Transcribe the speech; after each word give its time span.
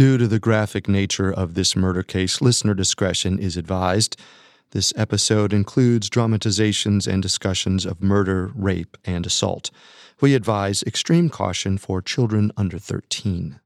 Due 0.00 0.16
to 0.16 0.26
the 0.26 0.38
graphic 0.38 0.88
nature 0.88 1.30
of 1.30 1.52
this 1.52 1.76
murder 1.76 2.02
case, 2.02 2.40
listener 2.40 2.72
discretion 2.72 3.38
is 3.38 3.58
advised. 3.58 4.16
This 4.70 4.94
episode 4.96 5.52
includes 5.52 6.08
dramatizations 6.08 7.06
and 7.06 7.22
discussions 7.22 7.84
of 7.84 8.02
murder, 8.02 8.50
rape, 8.54 8.96
and 9.04 9.26
assault. 9.26 9.70
We 10.18 10.34
advise 10.34 10.82
extreme 10.84 11.28
caution 11.28 11.76
for 11.76 12.00
children 12.00 12.50
under 12.56 12.78
13. 12.78 13.60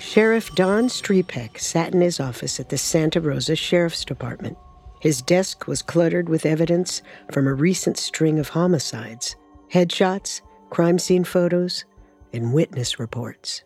Sheriff 0.00 0.52
Don 0.56 0.88
Striepeke 0.88 1.60
sat 1.60 1.94
in 1.94 2.00
his 2.00 2.18
office 2.18 2.58
at 2.58 2.70
the 2.70 2.78
Santa 2.78 3.20
Rosa 3.20 3.54
Sheriff's 3.54 4.04
Department. 4.04 4.58
His 5.00 5.22
desk 5.22 5.66
was 5.66 5.82
cluttered 5.82 6.28
with 6.28 6.46
evidence 6.46 7.02
from 7.30 7.46
a 7.46 7.54
recent 7.54 7.98
string 7.98 8.38
of 8.38 8.50
homicides 8.50 9.36
headshots, 9.72 10.40
crime 10.70 10.98
scene 10.98 11.24
photos, 11.24 11.84
and 12.32 12.54
witness 12.54 12.98
reports. 12.98 13.62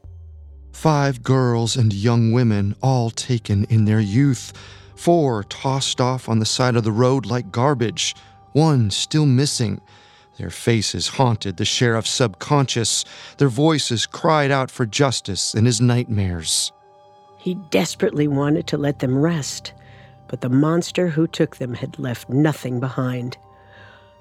Five 0.72 1.22
girls 1.22 1.76
and 1.76 1.92
young 1.92 2.32
women, 2.32 2.74
all 2.82 3.10
taken 3.10 3.64
in 3.64 3.84
their 3.84 4.00
youth. 4.00 4.52
Four 4.96 5.44
tossed 5.44 6.00
off 6.00 6.28
on 6.28 6.38
the 6.38 6.46
side 6.46 6.76
of 6.76 6.84
the 6.84 6.92
road 6.92 7.26
like 7.26 7.52
garbage. 7.52 8.16
One 8.52 8.90
still 8.90 9.26
missing. 9.26 9.80
Their 10.38 10.50
faces 10.50 11.08
haunted 11.08 11.56
the 11.56 11.64
sheriff's 11.64 12.10
subconscious. 12.10 13.04
Their 13.38 13.48
voices 13.48 14.06
cried 14.06 14.50
out 14.50 14.70
for 14.70 14.86
justice 14.86 15.54
in 15.54 15.66
his 15.66 15.80
nightmares. 15.80 16.72
He 17.38 17.54
desperately 17.70 18.28
wanted 18.28 18.66
to 18.68 18.78
let 18.78 19.00
them 19.00 19.18
rest, 19.18 19.72
but 20.32 20.40
the 20.40 20.48
monster 20.48 21.08
who 21.08 21.26
took 21.26 21.58
them 21.58 21.74
had 21.74 21.98
left 21.98 22.30
nothing 22.30 22.80
behind. 22.80 23.36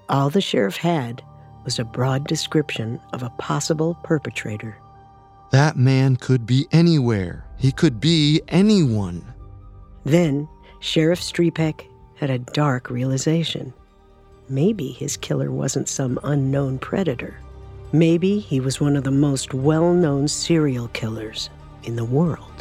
All 0.09 0.29
the 0.29 0.41
sheriff 0.41 0.75
had 0.75 1.23
was 1.63 1.79
a 1.79 1.85
broad 1.85 2.27
description 2.27 2.99
of 3.13 3.23
a 3.23 3.29
possible 3.37 3.97
perpetrator. 4.03 4.75
That 5.51 5.77
man 5.77 6.17
could 6.17 6.45
be 6.45 6.67
anywhere. 6.73 7.45
He 7.57 7.71
could 7.71 8.01
be 8.01 8.41
anyone. 8.49 9.23
Then, 10.03 10.49
Sheriff 10.81 11.21
Striepeke 11.21 11.87
had 12.15 12.29
a 12.29 12.39
dark 12.39 12.89
realization. 12.89 13.73
Maybe 14.49 14.91
his 14.91 15.15
killer 15.15 15.49
wasn't 15.49 15.87
some 15.87 16.19
unknown 16.25 16.79
predator. 16.79 17.39
Maybe 17.93 18.37
he 18.37 18.59
was 18.59 18.81
one 18.81 18.97
of 18.97 19.05
the 19.05 19.11
most 19.11 19.53
well 19.53 19.93
known 19.93 20.27
serial 20.27 20.89
killers 20.89 21.49
in 21.83 21.95
the 21.95 22.03
world. 22.03 22.60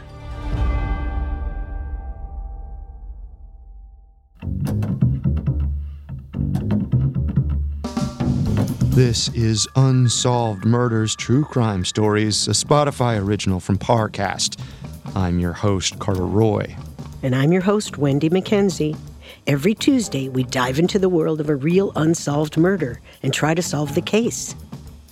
This 8.90 9.28
is 9.34 9.68
Unsolved 9.76 10.64
Murders 10.64 11.14
True 11.14 11.44
Crime 11.44 11.84
Stories, 11.84 12.48
a 12.48 12.50
Spotify 12.50 13.22
original 13.22 13.60
from 13.60 13.78
Parcast. 13.78 14.60
I'm 15.14 15.38
your 15.38 15.52
host, 15.52 16.00
Carter 16.00 16.26
Roy. 16.26 16.76
And 17.22 17.36
I'm 17.36 17.52
your 17.52 17.62
host, 17.62 17.98
Wendy 17.98 18.28
McKenzie. 18.28 18.96
Every 19.46 19.74
Tuesday, 19.74 20.28
we 20.28 20.42
dive 20.42 20.80
into 20.80 20.98
the 20.98 21.08
world 21.08 21.40
of 21.40 21.48
a 21.48 21.54
real 21.54 21.92
unsolved 21.94 22.56
murder 22.56 23.00
and 23.22 23.32
try 23.32 23.54
to 23.54 23.62
solve 23.62 23.94
the 23.94 24.02
case. 24.02 24.56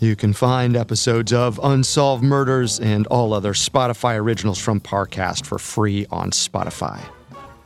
You 0.01 0.17
can 0.17 0.33
find 0.33 0.77
episodes 0.77 1.33
of 1.33 1.61
Unsolved 1.63 2.25
Murders 2.25 2.81
and 2.81 3.07
all 3.07 3.33
other 3.33 3.53
Spotify 3.53 4.17
originals 4.17 4.59
from 4.59 4.81
Parcast 4.81 5.47
for 5.47 5.59
free 5.59 6.05
on 6.11 6.33
Spotify. 6.33 7.01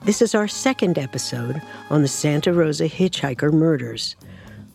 This 0.02 0.20
is 0.20 0.34
our 0.34 0.46
second 0.46 0.98
episode 0.98 1.62
on 1.88 2.02
the 2.02 2.08
Santa 2.08 2.52
Rosa 2.52 2.86
hitchhiker 2.86 3.50
murders. 3.50 4.14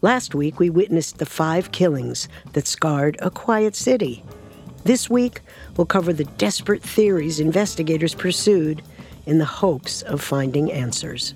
Last 0.02 0.36
week, 0.36 0.60
we 0.60 0.70
witnessed 0.70 1.18
the 1.18 1.26
five 1.26 1.72
killings 1.72 2.30
that 2.54 2.68
scarred 2.68 3.18
a 3.20 3.32
quiet 3.32 3.76
city. 3.76 4.24
This 4.84 5.10
week, 5.10 5.42
we'll 5.76 5.88
cover 5.88 6.14
the 6.14 6.26
desperate 6.38 6.84
theories 6.84 7.40
investigators 7.40 8.14
pursued 8.14 8.84
in 9.26 9.40
the 9.40 9.46
hopes 9.46 10.04
of 10.04 10.22
finding 10.22 10.72
answers. 10.72 11.34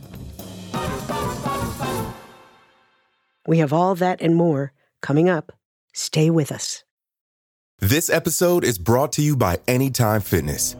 We 3.47 3.57
have 3.57 3.73
all 3.73 3.95
that 3.95 4.21
and 4.21 4.35
more 4.35 4.73
coming 5.01 5.27
up. 5.27 5.51
Stay 5.93 6.29
with 6.29 6.51
us. 6.51 6.83
This 7.79 8.11
episode 8.11 8.63
is 8.63 8.77
brought 8.77 9.11
to 9.13 9.23
you 9.23 9.35
by 9.35 9.57
Anytime 9.67 10.21
Fitness. 10.21 10.75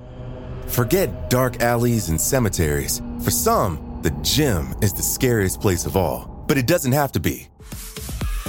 Forget 0.67 1.31
dark 1.31 1.61
alleys 1.61 2.09
and 2.09 2.22
cemeteries. 2.22 3.01
For 3.23 3.31
some, 3.31 4.00
the 4.03 4.11
gym 4.22 4.75
is 4.84 4.94
the 4.94 5.01
scariest 5.01 5.59
place 5.59 5.88
of 5.88 5.97
all, 5.97 6.45
but 6.47 6.59
it 6.59 6.67
doesn't 6.67 6.91
have 6.91 7.11
to 7.13 7.19
be. 7.19 7.50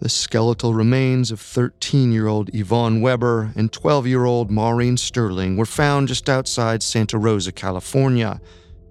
the 0.00 0.08
skeletal 0.08 0.74
remains 0.74 1.30
of 1.30 1.40
13 1.40 2.12
year 2.12 2.28
old 2.28 2.54
Yvonne 2.54 3.00
Weber 3.00 3.52
and 3.56 3.72
12 3.72 4.06
year 4.06 4.24
old 4.24 4.50
Maureen 4.50 4.96
Sterling 4.96 5.56
were 5.56 5.66
found 5.66 6.08
just 6.08 6.28
outside 6.28 6.82
Santa 6.82 7.18
Rosa, 7.18 7.52
California. 7.52 8.40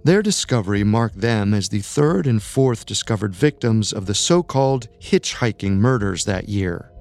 Their 0.04 0.22
discovery 0.22 0.84
marked 0.84 1.20
them 1.22 1.54
as 1.54 1.70
the 1.70 1.80
third 1.80 2.28
and 2.28 2.42
fourth 2.42 2.86
discovered 2.86 3.36
victims 3.36 3.94
of 3.94 4.06
the 4.06 4.14
so 4.14 4.44
called 4.44 4.88
hitchhiking 5.00 5.78
murders 5.78 6.26
that 6.26 6.50
year. 6.50 6.92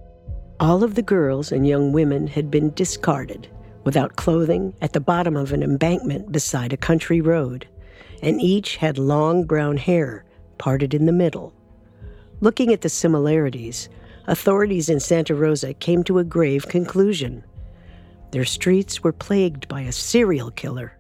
All 0.59 0.83
of 0.83 0.95
the 0.95 1.03
girls 1.03 1.53
and 1.53 1.67
young 1.67 1.93
women 1.93 2.27
had 2.27 2.51
been 2.51 2.73
discarded 2.75 3.49
without 3.85 4.17
clothing 4.17 4.75
at 4.81 4.93
the 4.93 5.01
bottom 5.01 5.37
of 5.37 5.53
an 5.53 5.63
embankment 5.63 6.33
beside 6.33 6.73
a 6.73 6.77
country 6.77 7.21
road, 7.21 7.69
and 8.23 8.41
each 8.41 8.77
had 8.77 8.99
long 8.99 9.45
brown 9.45 9.77
hair 9.77 10.25
parted 10.59 10.95
in 10.95 11.07
the 11.07 11.13
middle. 11.13 11.53
Looking 12.41 12.73
at 12.73 12.81
the 12.81 12.89
similarities, 12.89 13.89
authorities 14.27 14.89
in 14.89 15.01
Santa 15.01 15.35
Rosa 15.35 15.75
came 15.75 16.03
to 16.05 16.19
a 16.19 16.25
grave 16.25 16.69
conclusion. 16.69 17.45
Their 18.33 18.45
streets 18.45 19.03
were 19.03 19.13
plagued 19.13 19.69
by 19.69 19.83
a 19.83 19.93
serial 19.93 20.51
killer. 20.51 20.97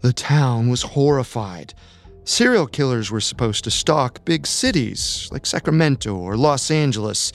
The 0.00 0.12
town 0.12 0.68
was 0.68 0.82
horrified. 0.82 1.74
Serial 2.24 2.66
killers 2.66 3.10
were 3.10 3.20
supposed 3.20 3.64
to 3.64 3.70
stalk 3.70 4.24
big 4.24 4.46
cities 4.46 5.28
like 5.30 5.46
Sacramento 5.46 6.14
or 6.14 6.36
Los 6.36 6.70
Angeles. 6.70 7.32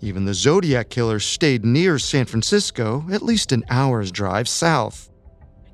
Even 0.00 0.24
the 0.24 0.34
Zodiac 0.34 0.90
killer 0.90 1.18
stayed 1.18 1.64
near 1.64 1.98
San 1.98 2.24
Francisco, 2.24 3.04
at 3.10 3.22
least 3.22 3.50
an 3.50 3.64
hour's 3.68 4.12
drive 4.12 4.48
south. 4.48 5.10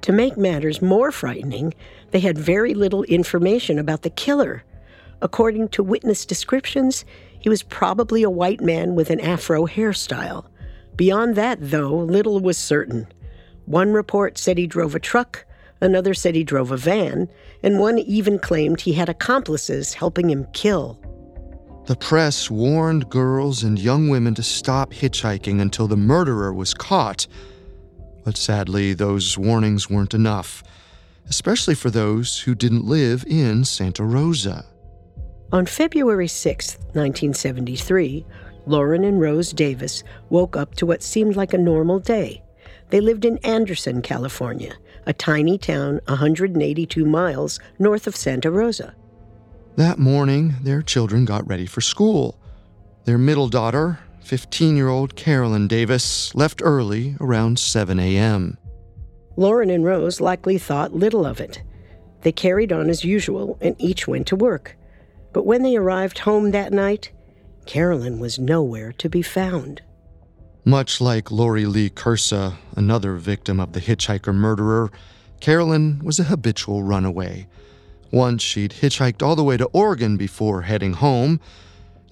To 0.03 0.13
make 0.13 0.37
matters 0.37 0.81
more 0.81 1.11
frightening, 1.11 1.75
they 2.11 2.21
had 2.21 2.39
very 2.39 2.75
little 2.75 3.05
information 3.05 3.79
about 3.79 4.03
the 4.03 4.11
killer. 4.11 4.65
According 5.21 5.69
to 5.71 5.83
witness 5.83 6.25
descriptions, 6.25 7.05
he 7.45 7.51
was 7.51 7.63
probably 7.63 8.23
a 8.23 8.31
white 8.31 8.63
man 8.63 8.95
with 8.95 9.11
an 9.11 9.21
afro 9.21 9.67
hairstyle. 9.67 10.47
Beyond 10.97 11.37
that, 11.37 11.59
though, 11.61 11.95
little 11.95 12.41
was 12.41 12.57
certain. 12.57 13.07
One 13.67 13.93
report 13.93 14.39
said 14.39 14.57
he 14.57 14.67
drove 14.67 14.95
a 14.95 14.99
truck, 14.99 15.45
another 15.83 16.15
said 16.15 16.35
he 16.35 16.43
drove 16.43 16.71
a 16.71 16.79
van, 16.79 17.29
and 17.63 17.79
one 17.79 17.99
even 17.99 18.39
claimed 18.39 18.81
he 18.81 18.95
had 18.95 19.11
accomplices 19.11 19.93
helping 19.93 20.31
him 20.31 20.47
kill. 20.55 20.99
The 21.85 21.97
press 21.97 22.51
warned 22.51 23.11
girls 23.11 23.63
and 23.63 23.79
young 23.79 24.09
women 24.09 24.35
to 24.37 24.43
stop 24.43 24.95
hitchhiking 24.95 25.61
until 25.61 25.87
the 25.87 25.99
murderer 25.99 26.51
was 26.51 26.73
caught. 26.73 27.27
But 28.25 28.39
sadly, 28.39 28.95
those 28.95 29.37
warnings 29.37 29.91
weren't 29.91 30.15
enough, 30.15 30.63
especially 31.29 31.75
for 31.75 31.91
those 31.91 32.41
who 32.41 32.55
didn't 32.55 32.87
live 32.87 33.23
in 33.27 33.67
Santa 33.67 34.03
Rosa. 34.03 34.65
On 35.55 35.67
February 35.67 36.27
6, 36.27 36.79
1973, 36.95 38.27
Lauren 38.67 39.05
and 39.05 39.21
Rose 39.21 39.53
Davis 39.53 40.03
woke 40.29 40.57
up 40.57 40.75
to 40.75 40.85
what 40.85 41.01
seemed 41.01 41.37
like 41.37 41.55
a 41.55 41.59
normal 41.59 42.01
day. 42.01 42.43
They 42.91 43.01
lived 43.01 43.25
in 43.25 43.39
Anderson, 43.45 44.03
California, 44.03 44.75
a 45.07 45.13
tiny 45.13 45.57
town 45.57 46.01
182 46.09 47.05
miles 47.05 47.61
north 47.79 48.09
of 48.09 48.17
Santa 48.17 48.51
Rosa. 48.51 48.97
That 49.77 50.01
morning, 50.01 50.57
their 50.63 50.83
children 50.83 51.25
got 51.25 51.47
ready 51.47 51.67
for 51.67 51.81
school. 51.81 52.37
Their 53.05 53.17
middle 53.17 53.47
daughter, 53.47 54.01
15 54.25 54.77
year 54.77 54.89
old 54.89 55.15
Carolyn 55.15 55.69
Davis, 55.69 56.35
left 56.35 56.63
early 56.65 57.15
around 57.21 57.61
7 57.61 58.01
a.m. 58.01 58.59
Lauren 59.37 59.71
and 59.71 59.85
Rose 59.85 60.21
likely 60.21 60.59
thought 60.59 60.95
little 60.95 61.25
of 61.25 61.41
it. 61.41 61.63
They 62.23 62.33
carried 62.33 62.73
on 62.73 62.91
as 62.91 63.05
usual 63.05 63.57
and 63.61 63.77
each 63.79 64.09
went 64.09 64.27
to 64.27 64.35
work. 64.35 64.77
But 65.35 65.45
when 65.45 65.63
they 65.63 65.77
arrived 65.77 66.21
home 66.21 66.53
that 66.53 66.73
night, 66.73 67.11
Carolyn 67.67 68.21
was 68.21 68.39
nowhere 68.39 68.93
to 68.93 69.11
be 69.11 69.21
found. 69.21 69.83
Much 70.65 71.01
like 71.01 71.31
Lori 71.31 71.67
Lee 71.67 71.91
Kursa, 71.91 72.55
another 72.77 73.17
victim 73.17 73.61
of 73.61 73.73
the 73.73 73.81
hitchhiker 73.81 74.35
murderer, 74.35 74.91
Carolyn 75.41 76.01
was 76.03 76.19
a 76.19 76.25
habitual 76.25 76.85
runaway. 76.85 77.49
Once 78.13 78.43
she'd 78.43 78.71
hitchhiked 78.71 79.23
all 79.23 79.35
the 79.35 79.45
way 79.45 79.57
to 79.57 79.67
Oregon 79.73 80.17
before 80.17 80.63
heading 80.63 80.95
home. 80.95 81.41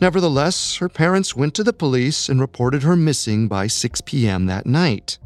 Nevertheless, 0.00 0.76
her 0.76 0.88
parents 0.88 1.36
went 1.36 1.54
to 1.54 1.62
the 1.62 1.72
police 1.72 2.28
and 2.28 2.40
reported 2.40 2.82
her 2.82 2.96
missing 2.96 3.46
by 3.46 3.68
6 3.68 4.00
p.m. 4.00 4.46
that 4.46 4.66
night. 4.66 5.18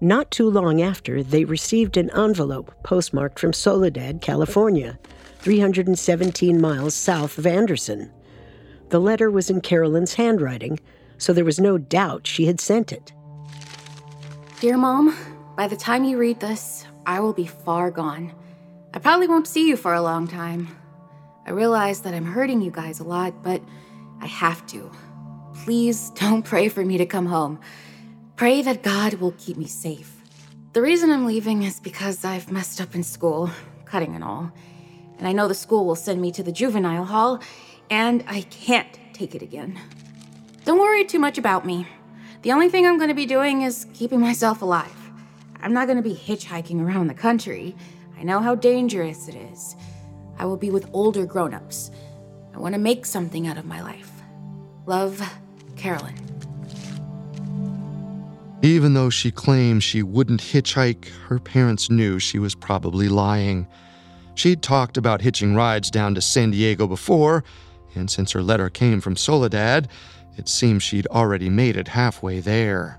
Not 0.00 0.32
too 0.32 0.50
long 0.50 0.82
after, 0.82 1.22
they 1.22 1.44
received 1.44 1.96
an 1.96 2.10
envelope 2.10 2.74
postmarked 2.82 3.38
from 3.38 3.52
Soledad, 3.52 4.20
California, 4.20 4.98
317 5.42 6.60
miles 6.60 6.94
south 6.94 7.36
of 7.36 7.48
Anderson. 7.48 8.12
The 8.90 9.00
letter 9.00 9.28
was 9.28 9.50
in 9.50 9.60
Carolyn's 9.60 10.14
handwriting, 10.14 10.78
so 11.18 11.32
there 11.32 11.44
was 11.44 11.58
no 11.58 11.78
doubt 11.78 12.28
she 12.28 12.46
had 12.46 12.60
sent 12.60 12.92
it. 12.92 13.12
Dear 14.60 14.76
Mom, 14.76 15.16
by 15.56 15.66
the 15.66 15.76
time 15.76 16.04
you 16.04 16.16
read 16.16 16.38
this, 16.38 16.86
I 17.06 17.18
will 17.18 17.32
be 17.32 17.48
far 17.48 17.90
gone. 17.90 18.32
I 18.94 19.00
probably 19.00 19.26
won't 19.26 19.48
see 19.48 19.66
you 19.66 19.76
for 19.76 19.94
a 19.94 20.00
long 20.00 20.28
time. 20.28 20.68
I 21.44 21.50
realize 21.50 22.02
that 22.02 22.14
I'm 22.14 22.24
hurting 22.24 22.62
you 22.62 22.70
guys 22.70 23.00
a 23.00 23.04
lot, 23.04 23.42
but 23.42 23.60
I 24.20 24.26
have 24.26 24.64
to. 24.68 24.92
Please 25.64 26.10
don't 26.14 26.44
pray 26.44 26.68
for 26.68 26.84
me 26.84 26.98
to 26.98 27.06
come 27.06 27.26
home. 27.26 27.58
Pray 28.36 28.62
that 28.62 28.84
God 28.84 29.14
will 29.14 29.34
keep 29.38 29.56
me 29.56 29.66
safe. 29.66 30.14
The 30.72 30.82
reason 30.82 31.10
I'm 31.10 31.26
leaving 31.26 31.64
is 31.64 31.80
because 31.80 32.24
I've 32.24 32.52
messed 32.52 32.80
up 32.80 32.94
in 32.94 33.02
school, 33.02 33.50
cutting 33.86 34.14
and 34.14 34.22
all 34.22 34.52
and 35.22 35.28
I 35.28 35.32
know 35.32 35.46
the 35.46 35.54
school 35.54 35.86
will 35.86 35.94
send 35.94 36.20
me 36.20 36.32
to 36.32 36.42
the 36.42 36.50
juvenile 36.50 37.04
hall, 37.04 37.40
and 37.88 38.24
I 38.26 38.40
can't 38.40 38.98
take 39.12 39.36
it 39.36 39.40
again. 39.40 39.78
Don't 40.64 40.80
worry 40.80 41.04
too 41.04 41.20
much 41.20 41.38
about 41.38 41.64
me. 41.64 41.86
The 42.42 42.50
only 42.50 42.68
thing 42.68 42.84
I'm 42.84 42.96
going 42.96 43.08
to 43.08 43.14
be 43.14 43.24
doing 43.24 43.62
is 43.62 43.86
keeping 43.94 44.18
myself 44.18 44.62
alive. 44.62 45.12
I'm 45.60 45.72
not 45.72 45.86
going 45.86 45.96
to 45.96 46.02
be 46.02 46.16
hitchhiking 46.16 46.80
around 46.80 47.06
the 47.06 47.14
country. 47.14 47.76
I 48.18 48.24
know 48.24 48.40
how 48.40 48.56
dangerous 48.56 49.28
it 49.28 49.36
is. 49.36 49.76
I 50.38 50.44
will 50.44 50.56
be 50.56 50.72
with 50.72 50.90
older 50.92 51.24
grown 51.24 51.54
ups. 51.54 51.92
I 52.52 52.58
want 52.58 52.74
to 52.74 52.80
make 52.80 53.06
something 53.06 53.46
out 53.46 53.58
of 53.58 53.64
my 53.64 53.80
life. 53.80 54.10
Love, 54.86 55.22
Carolyn. 55.76 56.16
Even 58.60 58.94
though 58.94 59.08
she 59.08 59.30
claimed 59.30 59.84
she 59.84 60.02
wouldn't 60.02 60.40
hitchhike, 60.40 61.10
her 61.28 61.38
parents 61.38 61.90
knew 61.90 62.18
she 62.18 62.40
was 62.40 62.56
probably 62.56 63.08
lying. 63.08 63.68
She'd 64.34 64.62
talked 64.62 64.96
about 64.96 65.22
hitching 65.22 65.54
rides 65.54 65.90
down 65.90 66.14
to 66.14 66.20
San 66.20 66.50
Diego 66.50 66.86
before, 66.86 67.44
and 67.94 68.10
since 68.10 68.32
her 68.32 68.42
letter 68.42 68.70
came 68.70 69.00
from 69.00 69.16
Soledad, 69.16 69.88
it 70.36 70.48
seemed 70.48 70.82
she'd 70.82 71.06
already 71.08 71.50
made 71.50 71.76
it 71.76 71.88
halfway 71.88 72.40
there. 72.40 72.98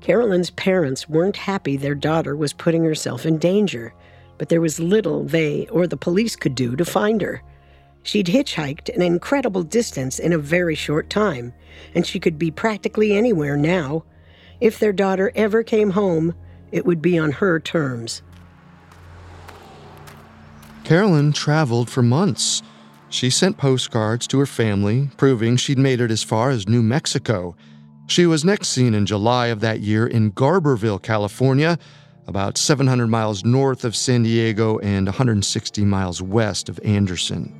Carolyn's 0.00 0.50
parents 0.50 1.08
weren't 1.08 1.36
happy 1.36 1.76
their 1.76 1.94
daughter 1.94 2.36
was 2.36 2.52
putting 2.52 2.84
herself 2.84 3.26
in 3.26 3.38
danger, 3.38 3.94
but 4.38 4.48
there 4.48 4.60
was 4.60 4.80
little 4.80 5.24
they 5.24 5.66
or 5.68 5.86
the 5.86 5.96
police 5.96 6.36
could 6.36 6.54
do 6.54 6.76
to 6.76 6.84
find 6.84 7.20
her. 7.22 7.42
She'd 8.02 8.26
hitchhiked 8.26 8.92
an 8.94 9.02
incredible 9.02 9.62
distance 9.62 10.18
in 10.18 10.32
a 10.32 10.38
very 10.38 10.74
short 10.74 11.08
time, 11.08 11.52
and 11.94 12.04
she 12.04 12.18
could 12.18 12.38
be 12.38 12.50
practically 12.50 13.12
anywhere 13.12 13.56
now. 13.56 14.04
If 14.60 14.78
their 14.78 14.92
daughter 14.92 15.30
ever 15.36 15.62
came 15.62 15.90
home, 15.90 16.34
it 16.72 16.84
would 16.84 17.00
be 17.00 17.18
on 17.18 17.32
her 17.32 17.60
terms. 17.60 18.22
Carolyn 20.84 21.32
traveled 21.32 21.88
for 21.88 22.02
months. 22.02 22.62
She 23.08 23.30
sent 23.30 23.56
postcards 23.56 24.26
to 24.28 24.38
her 24.38 24.46
family, 24.46 25.10
proving 25.16 25.56
she'd 25.56 25.78
made 25.78 26.00
it 26.00 26.10
as 26.10 26.22
far 26.22 26.50
as 26.50 26.68
New 26.68 26.82
Mexico. 26.82 27.54
She 28.06 28.26
was 28.26 28.44
next 28.44 28.68
seen 28.68 28.94
in 28.94 29.06
July 29.06 29.46
of 29.48 29.60
that 29.60 29.80
year 29.80 30.06
in 30.06 30.32
Garberville, 30.32 31.00
California, 31.00 31.78
about 32.26 32.58
700 32.58 33.06
miles 33.06 33.44
north 33.44 33.84
of 33.84 33.94
San 33.94 34.22
Diego 34.22 34.78
and 34.78 35.06
160 35.06 35.84
miles 35.84 36.20
west 36.20 36.68
of 36.68 36.80
Anderson. 36.84 37.58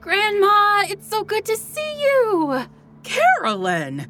Grandma, 0.00 0.84
it's 0.88 1.08
so 1.08 1.24
good 1.24 1.44
to 1.44 1.56
see 1.56 2.02
you! 2.02 2.64
Carolyn! 3.02 4.08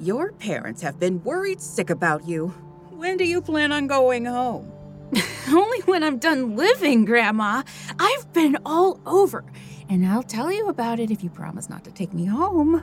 Your 0.00 0.32
parents 0.32 0.82
have 0.82 0.98
been 0.98 1.22
worried 1.22 1.60
sick 1.60 1.88
about 1.88 2.26
you. 2.26 2.48
When 2.90 3.16
do 3.16 3.24
you 3.24 3.40
plan 3.40 3.72
on 3.72 3.86
going 3.86 4.24
home? 4.24 4.73
Only 5.48 5.80
when 5.82 6.02
I'm 6.02 6.18
done 6.18 6.56
living, 6.56 7.04
Grandma. 7.04 7.62
I've 7.98 8.32
been 8.32 8.56
all 8.64 9.00
over, 9.06 9.44
and 9.88 10.06
I'll 10.06 10.22
tell 10.22 10.50
you 10.50 10.68
about 10.68 11.00
it 11.00 11.10
if 11.10 11.22
you 11.22 11.30
promise 11.30 11.68
not 11.68 11.84
to 11.84 11.90
take 11.90 12.12
me 12.12 12.24
home. 12.24 12.82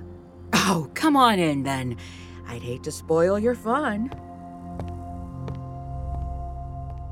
Oh, 0.54 0.90
come 0.94 1.16
on 1.16 1.40
in 1.40 1.64
then. 1.64 1.98
I'd 2.48 2.62
hate 2.62 2.84
to 2.84 2.92
spoil 2.92 3.40
your 3.40 3.56
fun. 3.56 4.10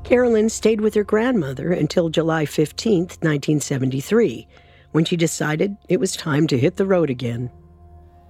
Carolyn 0.04 0.48
stayed 0.48 0.80
with 0.80 0.94
her 0.94 1.04
grandmother 1.04 1.72
until 1.72 2.08
July 2.08 2.44
15, 2.44 3.00
1973, 3.00 4.48
when 4.90 5.04
she 5.04 5.16
decided 5.16 5.76
it 5.88 6.00
was 6.00 6.16
time 6.16 6.46
to 6.48 6.58
hit 6.58 6.76
the 6.76 6.86
road 6.86 7.10
again. 7.10 7.50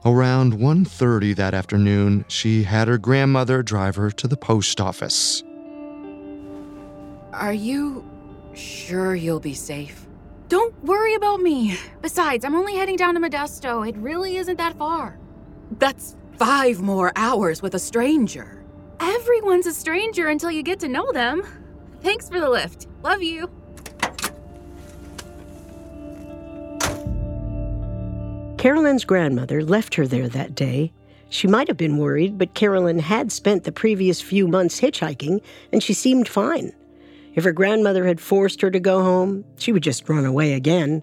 Around 0.04 0.54
1:30 0.54 1.34
that 1.36 1.54
afternoon, 1.54 2.24
she 2.28 2.62
had 2.62 2.88
her 2.88 2.98
grandmother 2.98 3.62
drive 3.62 3.96
her 3.96 4.10
to 4.10 4.28
the 4.28 4.36
post 4.36 4.80
office. 4.80 5.42
Are 7.40 7.54
you 7.54 8.04
sure 8.52 9.14
you'll 9.14 9.40
be 9.40 9.54
safe? 9.54 10.06
Don't 10.50 10.74
worry 10.84 11.14
about 11.14 11.40
me. 11.40 11.78
Besides, 12.02 12.44
I'm 12.44 12.54
only 12.54 12.76
heading 12.76 12.96
down 12.96 13.14
to 13.14 13.20
Modesto. 13.20 13.88
It 13.88 13.96
really 13.96 14.36
isn't 14.36 14.58
that 14.58 14.76
far. 14.76 15.18
That's 15.78 16.16
five 16.36 16.82
more 16.82 17.12
hours 17.16 17.62
with 17.62 17.74
a 17.74 17.78
stranger. 17.78 18.62
Everyone's 19.00 19.66
a 19.66 19.72
stranger 19.72 20.28
until 20.28 20.50
you 20.50 20.62
get 20.62 20.80
to 20.80 20.88
know 20.88 21.10
them. 21.12 21.42
Thanks 22.02 22.28
for 22.28 22.40
the 22.40 22.50
lift. 22.50 22.88
Love 23.02 23.22
you. 23.22 23.48
Carolyn's 28.58 29.06
grandmother 29.06 29.64
left 29.64 29.94
her 29.94 30.06
there 30.06 30.28
that 30.28 30.54
day. 30.54 30.92
She 31.30 31.46
might 31.46 31.68
have 31.68 31.78
been 31.78 31.96
worried, 31.96 32.36
but 32.36 32.52
Carolyn 32.52 32.98
had 32.98 33.32
spent 33.32 33.64
the 33.64 33.72
previous 33.72 34.20
few 34.20 34.46
months 34.46 34.78
hitchhiking, 34.78 35.40
and 35.72 35.82
she 35.82 35.94
seemed 35.94 36.28
fine. 36.28 36.74
If 37.34 37.44
her 37.44 37.52
grandmother 37.52 38.06
had 38.06 38.20
forced 38.20 38.60
her 38.60 38.70
to 38.70 38.80
go 38.80 39.02
home, 39.02 39.44
she 39.56 39.72
would 39.72 39.82
just 39.82 40.08
run 40.08 40.24
away 40.24 40.54
again. 40.54 41.02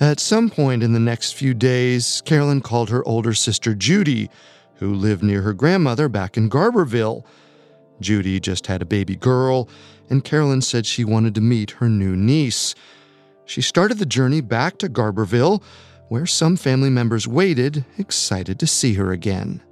At 0.00 0.20
some 0.20 0.50
point 0.50 0.82
in 0.82 0.92
the 0.92 1.00
next 1.00 1.32
few 1.32 1.54
days, 1.54 2.22
Carolyn 2.24 2.60
called 2.60 2.90
her 2.90 3.06
older 3.06 3.32
sister 3.32 3.74
Judy, 3.74 4.28
who 4.74 4.94
lived 4.94 5.22
near 5.22 5.42
her 5.42 5.54
grandmother 5.54 6.08
back 6.08 6.36
in 6.36 6.50
Garberville. 6.50 7.24
Judy 8.00 8.38
just 8.40 8.66
had 8.66 8.82
a 8.82 8.86
baby 8.86 9.16
girl, 9.16 9.68
and 10.10 10.22
Carolyn 10.22 10.60
said 10.60 10.84
she 10.84 11.04
wanted 11.04 11.34
to 11.36 11.40
meet 11.40 11.70
her 11.72 11.88
new 11.88 12.14
niece. 12.14 12.74
She 13.46 13.62
started 13.62 13.98
the 13.98 14.06
journey 14.06 14.42
back 14.42 14.76
to 14.78 14.88
Garberville, 14.88 15.62
where 16.08 16.26
some 16.26 16.56
family 16.56 16.90
members 16.90 17.26
waited, 17.26 17.84
excited 17.96 18.58
to 18.58 18.66
see 18.66 18.94
her 18.94 19.12
again. 19.12 19.62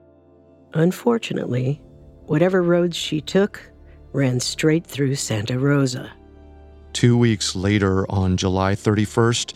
Unfortunately, 0.73 1.83
whatever 2.27 2.63
roads 2.63 2.97
she 2.97 3.21
took, 3.21 3.61
ran 4.15 4.41
straight 4.41 4.87
through 4.87 5.17
Santa 5.17 5.59
Rosa. 5.59 6.11
Two 6.95 7.19
weeks 7.19 7.57
later, 7.57 8.11
on 8.11 8.37
July 8.37 8.75
31st, 8.75 9.53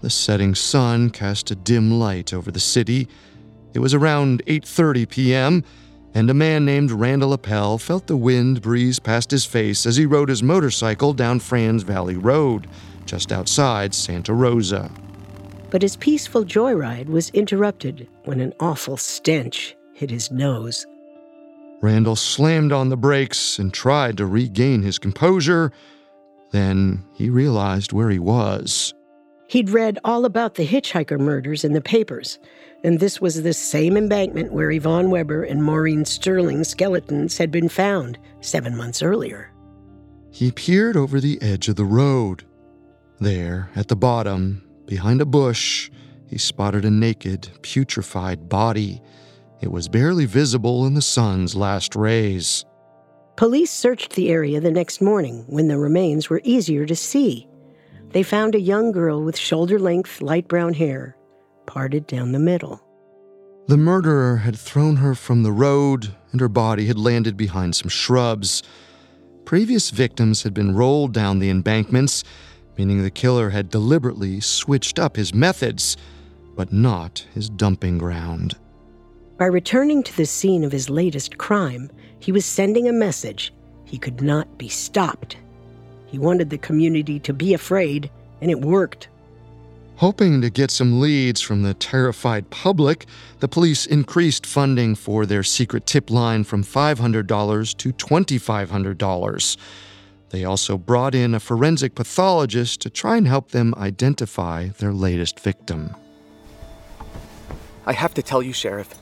the 0.00 0.08
setting 0.08 0.54
sun 0.54 1.10
cast 1.10 1.50
a 1.50 1.56
dim 1.56 1.98
light 1.98 2.32
over 2.32 2.52
the 2.52 2.60
city. 2.60 3.08
It 3.74 3.80
was 3.80 3.94
around 3.94 4.44
8:30 4.46 5.08
p.m., 5.08 5.64
and 6.14 6.30
a 6.30 6.34
man 6.34 6.64
named 6.64 6.92
Randall 6.92 7.34
Appel 7.34 7.78
felt 7.78 8.06
the 8.06 8.16
wind 8.16 8.62
breeze 8.62 8.98
past 8.98 9.30
his 9.30 9.44
face 9.44 9.84
as 9.84 9.96
he 9.96 10.06
rode 10.06 10.28
his 10.28 10.42
motorcycle 10.42 11.12
down 11.12 11.40
Franz 11.40 11.82
Valley 11.82 12.16
Road, 12.16 12.68
just 13.04 13.32
outside 13.32 13.92
Santa 13.92 14.32
Rosa. 14.32 14.90
But 15.70 15.82
his 15.82 15.96
peaceful 15.96 16.44
joyride 16.44 17.08
was 17.08 17.30
interrupted 17.30 18.08
when 18.24 18.40
an 18.40 18.54
awful 18.60 18.96
stench 18.96 19.76
hit 19.92 20.10
his 20.10 20.30
nose. 20.30 20.86
Randall 21.80 22.16
slammed 22.16 22.72
on 22.72 22.88
the 22.88 22.96
brakes 22.96 23.58
and 23.58 23.72
tried 23.72 24.16
to 24.16 24.26
regain 24.26 24.82
his 24.82 24.98
composure. 24.98 25.72
Then 26.50 27.04
he 27.14 27.30
realized 27.30 27.92
where 27.92 28.10
he 28.10 28.18
was. 28.18 28.94
He'd 29.48 29.70
read 29.70 29.98
all 30.04 30.24
about 30.24 30.56
the 30.56 30.66
hitchhiker 30.66 31.18
murders 31.18 31.64
in 31.64 31.72
the 31.72 31.80
papers, 31.80 32.38
and 32.84 33.00
this 33.00 33.20
was 33.20 33.42
the 33.42 33.54
same 33.54 33.96
embankment 33.96 34.52
where 34.52 34.70
Yvonne 34.70 35.10
Weber 35.10 35.42
and 35.42 35.64
Maureen 35.64 36.04
Sterling's 36.04 36.68
skeletons 36.68 37.38
had 37.38 37.50
been 37.50 37.68
found 37.68 38.18
seven 38.40 38.76
months 38.76 39.02
earlier. 39.02 39.50
He 40.30 40.52
peered 40.52 40.96
over 40.96 41.18
the 41.18 41.40
edge 41.40 41.68
of 41.68 41.76
the 41.76 41.86
road. 41.86 42.44
There, 43.20 43.70
at 43.74 43.88
the 43.88 43.96
bottom, 43.96 44.62
behind 44.84 45.22
a 45.22 45.26
bush, 45.26 45.90
he 46.26 46.36
spotted 46.36 46.84
a 46.84 46.90
naked, 46.90 47.48
putrefied 47.62 48.50
body. 48.50 49.00
It 49.60 49.72
was 49.72 49.88
barely 49.88 50.24
visible 50.24 50.86
in 50.86 50.94
the 50.94 51.02
sun's 51.02 51.56
last 51.56 51.96
rays. 51.96 52.64
Police 53.36 53.70
searched 53.70 54.14
the 54.14 54.30
area 54.30 54.60
the 54.60 54.70
next 54.70 55.00
morning 55.00 55.44
when 55.48 55.68
the 55.68 55.78
remains 55.78 56.30
were 56.30 56.40
easier 56.44 56.86
to 56.86 56.96
see. 56.96 57.48
They 58.10 58.22
found 58.22 58.54
a 58.54 58.60
young 58.60 58.92
girl 58.92 59.22
with 59.22 59.36
shoulder 59.36 59.78
length 59.78 60.20
light 60.20 60.48
brown 60.48 60.74
hair, 60.74 61.16
parted 61.66 62.06
down 62.06 62.32
the 62.32 62.38
middle. 62.38 62.82
The 63.66 63.76
murderer 63.76 64.38
had 64.38 64.56
thrown 64.56 64.96
her 64.96 65.14
from 65.14 65.42
the 65.42 65.52
road, 65.52 66.14
and 66.32 66.40
her 66.40 66.48
body 66.48 66.86
had 66.86 66.98
landed 66.98 67.36
behind 67.36 67.76
some 67.76 67.88
shrubs. 67.88 68.62
Previous 69.44 69.90
victims 69.90 70.42
had 70.42 70.54
been 70.54 70.74
rolled 70.74 71.12
down 71.12 71.38
the 71.38 71.50
embankments, 71.50 72.24
meaning 72.78 73.02
the 73.02 73.10
killer 73.10 73.50
had 73.50 73.70
deliberately 73.70 74.40
switched 74.40 74.98
up 74.98 75.16
his 75.16 75.34
methods, 75.34 75.96
but 76.56 76.72
not 76.72 77.26
his 77.34 77.50
dumping 77.50 77.98
ground. 77.98 78.56
By 79.38 79.46
returning 79.46 80.02
to 80.02 80.16
the 80.16 80.26
scene 80.26 80.64
of 80.64 80.72
his 80.72 80.90
latest 80.90 81.38
crime, 81.38 81.92
he 82.18 82.32
was 82.32 82.44
sending 82.44 82.88
a 82.88 82.92
message 82.92 83.52
he 83.84 83.96
could 83.96 84.20
not 84.20 84.58
be 84.58 84.68
stopped. 84.68 85.36
He 86.06 86.18
wanted 86.18 86.50
the 86.50 86.58
community 86.58 87.20
to 87.20 87.32
be 87.32 87.54
afraid, 87.54 88.10
and 88.40 88.50
it 88.50 88.60
worked. 88.60 89.08
Hoping 89.96 90.40
to 90.40 90.50
get 90.50 90.72
some 90.72 90.98
leads 91.00 91.40
from 91.40 91.62
the 91.62 91.74
terrified 91.74 92.50
public, 92.50 93.06
the 93.38 93.46
police 93.46 93.86
increased 93.86 94.44
funding 94.44 94.96
for 94.96 95.24
their 95.24 95.44
secret 95.44 95.86
tip 95.86 96.10
line 96.10 96.42
from 96.42 96.64
$500 96.64 97.76
to 97.76 97.92
$2,500. 97.92 99.56
They 100.30 100.44
also 100.44 100.76
brought 100.76 101.14
in 101.14 101.32
a 101.34 101.40
forensic 101.40 101.94
pathologist 101.94 102.80
to 102.80 102.90
try 102.90 103.16
and 103.16 103.28
help 103.28 103.52
them 103.52 103.72
identify 103.76 104.68
their 104.78 104.92
latest 104.92 105.38
victim. 105.38 105.94
I 107.86 107.92
have 107.92 108.14
to 108.14 108.22
tell 108.22 108.42
you, 108.42 108.52
Sheriff, 108.52 108.94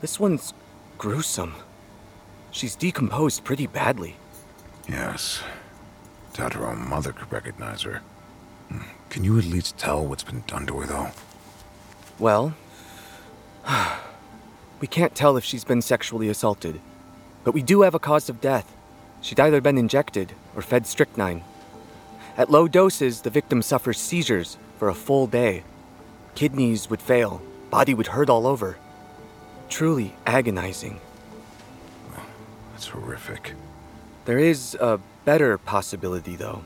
this 0.00 0.20
one's 0.20 0.54
gruesome. 0.98 1.54
She's 2.50 2.74
decomposed 2.74 3.44
pretty 3.44 3.66
badly. 3.66 4.16
Yes. 4.88 5.42
Doubt 6.34 6.54
her 6.54 6.66
own 6.66 6.88
mother 6.88 7.12
could 7.12 7.32
recognize 7.32 7.82
her. 7.82 8.02
Hmm. 8.68 8.82
Can 9.10 9.24
you 9.24 9.38
at 9.38 9.44
least 9.44 9.78
tell 9.78 10.06
what's 10.06 10.24
been 10.24 10.42
done 10.46 10.66
to 10.66 10.78
her, 10.80 10.86
though? 10.86 11.10
Well, 12.18 12.54
we 14.80 14.86
can't 14.86 15.14
tell 15.14 15.36
if 15.36 15.44
she's 15.44 15.64
been 15.64 15.82
sexually 15.82 16.28
assaulted, 16.28 16.80
but 17.44 17.54
we 17.54 17.62
do 17.62 17.82
have 17.82 17.94
a 17.94 17.98
cause 17.98 18.28
of 18.28 18.40
death. 18.40 18.72
She'd 19.20 19.40
either 19.40 19.60
been 19.60 19.78
injected 19.78 20.32
or 20.54 20.62
fed 20.62 20.86
strychnine. 20.86 21.42
At 22.36 22.50
low 22.50 22.68
doses, 22.68 23.22
the 23.22 23.30
victim 23.30 23.62
suffers 23.62 23.98
seizures 23.98 24.58
for 24.78 24.88
a 24.88 24.94
full 24.94 25.26
day. 25.26 25.64
Kidneys 26.34 26.90
would 26.90 27.00
fail, 27.00 27.40
body 27.70 27.94
would 27.94 28.08
hurt 28.08 28.28
all 28.28 28.46
over. 28.46 28.76
Truly 29.68 30.14
agonizing. 30.26 31.00
That's 32.72 32.88
horrific. 32.88 33.54
There 34.26 34.38
is 34.38 34.76
a 34.80 35.00
better 35.24 35.58
possibility, 35.58 36.36
though. 36.36 36.62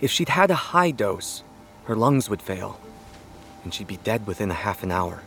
If 0.00 0.10
she'd 0.10 0.28
had 0.28 0.50
a 0.50 0.54
high 0.54 0.90
dose, 0.90 1.42
her 1.84 1.96
lungs 1.96 2.28
would 2.28 2.42
fail, 2.42 2.80
and 3.64 3.72
she'd 3.72 3.86
be 3.86 3.96
dead 3.98 4.26
within 4.26 4.50
a 4.50 4.54
half 4.54 4.82
an 4.82 4.92
hour. 4.92 5.22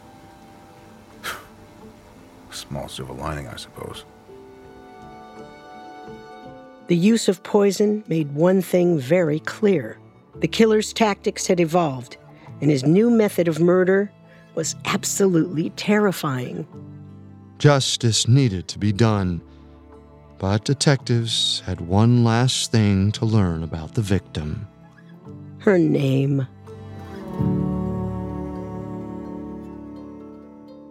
Small 2.52 2.88
silver 2.88 3.14
lining, 3.14 3.48
I 3.48 3.56
suppose. 3.56 4.06
The 6.88 6.96
use 6.96 7.28
of 7.28 7.42
poison 7.42 8.04
made 8.08 8.34
one 8.34 8.62
thing 8.62 9.00
very 9.00 9.40
clear 9.40 9.98
the 10.40 10.48
killer's 10.48 10.94
tactics 10.94 11.48
had 11.48 11.60
evolved, 11.60 12.18
and 12.62 12.70
his 12.70 12.84
new 12.84 13.10
method 13.10 13.48
of 13.48 13.60
murder 13.60 14.12
was 14.56 14.76
absolutely 14.86 15.70
terrifying. 15.72 16.68
Justice 17.58 18.28
needed 18.28 18.68
to 18.70 18.80
be 18.80 18.92
done, 18.92 19.42
but 20.38 20.66
detectives 20.66 21.62
had 21.66 21.82
one 21.82 22.24
last 22.24 22.72
thing 22.72 23.12
to 23.14 23.26
learn 23.26 23.64
about 23.64 23.94
the 23.96 24.02
victim. 24.02 24.68
Her 25.60 25.78
name. 25.78 26.48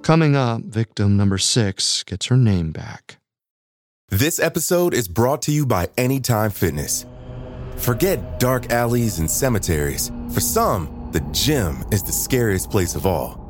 Coming 0.02 0.36
up, 0.36 0.62
victim 0.62 1.16
number 1.16 1.38
six 1.38 2.02
gets 2.02 2.26
her 2.26 2.36
name 2.36 2.72
back. 2.72 3.18
This 4.10 4.38
episode 4.38 4.92
is 4.94 5.08
brought 5.08 5.42
to 5.42 5.52
you 5.52 5.64
by 5.64 5.88
Anytime 5.96 6.50
Fitness. 6.50 7.06
Forget 7.76 8.38
dark 8.38 8.70
alleys 8.70 9.18
and 9.18 9.30
cemeteries. 9.30 10.12
For 10.30 10.40
some, 10.40 11.08
the 11.12 11.20
gym 11.32 11.84
is 11.90 12.02
the 12.02 12.12
scariest 12.12 12.70
place 12.70 12.94
of 12.94 13.06
all, 13.06 13.43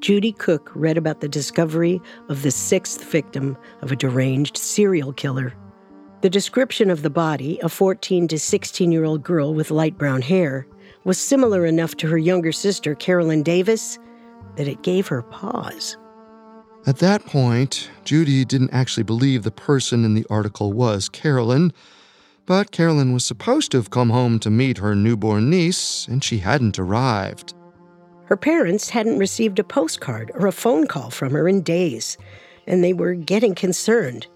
Judy 0.00 0.32
Cook 0.32 0.72
read 0.74 0.96
about 0.96 1.20
the 1.20 1.28
discovery 1.28 2.00
of 2.30 2.42
the 2.42 2.50
sixth 2.50 3.04
victim 3.04 3.56
of 3.82 3.92
a 3.92 3.96
deranged 3.96 4.56
serial 4.56 5.12
killer. 5.12 5.54
The 6.22 6.30
description 6.30 6.90
of 6.90 7.02
the 7.02 7.10
body, 7.10 7.58
a 7.62 7.68
14 7.68 8.26
to 8.28 8.38
16 8.38 8.92
year 8.92 9.04
old 9.04 9.22
girl 9.22 9.52
with 9.52 9.70
light 9.70 9.98
brown 9.98 10.22
hair, 10.22 10.66
was 11.04 11.18
similar 11.18 11.66
enough 11.66 11.96
to 11.98 12.08
her 12.08 12.18
younger 12.18 12.52
sister, 12.52 12.94
Carolyn 12.94 13.42
Davis, 13.42 13.98
that 14.56 14.68
it 14.68 14.82
gave 14.82 15.06
her 15.08 15.22
pause. 15.22 15.98
At 16.86 16.98
that 16.98 17.26
point, 17.26 17.90
Judy 18.04 18.44
didn't 18.46 18.72
actually 18.72 19.02
believe 19.02 19.42
the 19.42 19.50
person 19.50 20.04
in 20.04 20.14
the 20.14 20.26
article 20.30 20.72
was 20.72 21.10
Carolyn, 21.10 21.74
but 22.46 22.70
Carolyn 22.70 23.12
was 23.12 23.24
supposed 23.24 23.70
to 23.72 23.76
have 23.76 23.90
come 23.90 24.10
home 24.10 24.38
to 24.40 24.50
meet 24.50 24.78
her 24.78 24.94
newborn 24.94 25.50
niece, 25.50 26.08
and 26.08 26.24
she 26.24 26.38
hadn't 26.38 26.78
arrived. 26.78 27.54
Her 28.30 28.36
parents 28.36 28.88
hadn't 28.88 29.18
received 29.18 29.58
a 29.58 29.64
postcard 29.64 30.30
or 30.34 30.46
a 30.46 30.52
phone 30.52 30.86
call 30.86 31.10
from 31.10 31.32
her 31.32 31.48
in 31.48 31.62
days, 31.62 32.16
and 32.68 32.82
they 32.82 32.92
were 32.92 33.12
getting 33.12 33.56
concerned. 33.56 34.28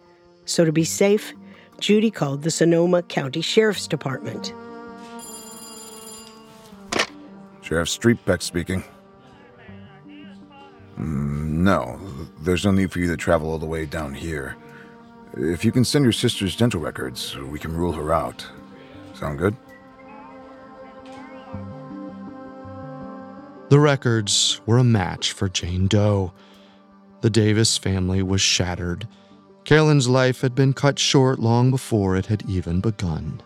So, 0.46 0.64
to 0.64 0.72
be 0.72 0.82
safe, 0.82 1.32
Judy 1.78 2.10
called 2.10 2.42
the 2.42 2.50
Sonoma 2.50 3.04
County 3.04 3.40
Sheriff's 3.40 3.86
Department. 3.86 4.52
Sheriff 7.62 7.88
Striepeke 7.88 8.42
speaking. 8.42 8.82
Mm, 10.98 11.62
no, 11.62 12.00
there's 12.40 12.64
no 12.64 12.72
need 12.72 12.90
for 12.90 12.98
you 12.98 13.06
to 13.06 13.16
travel 13.16 13.48
all 13.48 13.58
the 13.60 13.64
way 13.64 13.86
down 13.86 14.12
here. 14.12 14.56
If 15.34 15.64
you 15.64 15.70
can 15.70 15.84
send 15.84 16.04
your 16.04 16.12
sister's 16.12 16.56
dental 16.56 16.80
records, 16.80 17.38
we 17.38 17.60
can 17.60 17.72
rule 17.72 17.92
her 17.92 18.12
out. 18.12 18.44
Sound 19.14 19.38
good? 19.38 19.56
The 23.70 23.80
records 23.80 24.60
were 24.66 24.78
a 24.78 24.84
match 24.84 25.32
for 25.32 25.48
Jane 25.48 25.88
Doe. 25.88 26.32
The 27.22 27.30
Davis 27.30 27.78
family 27.78 28.22
was 28.22 28.42
shattered. 28.42 29.08
Carolyn's 29.64 30.08
life 30.08 30.42
had 30.42 30.54
been 30.54 30.74
cut 30.74 30.98
short 30.98 31.38
long 31.38 31.70
before 31.70 32.16
it 32.16 32.26
had 32.26 32.48
even 32.48 32.80
begun. 32.80 33.42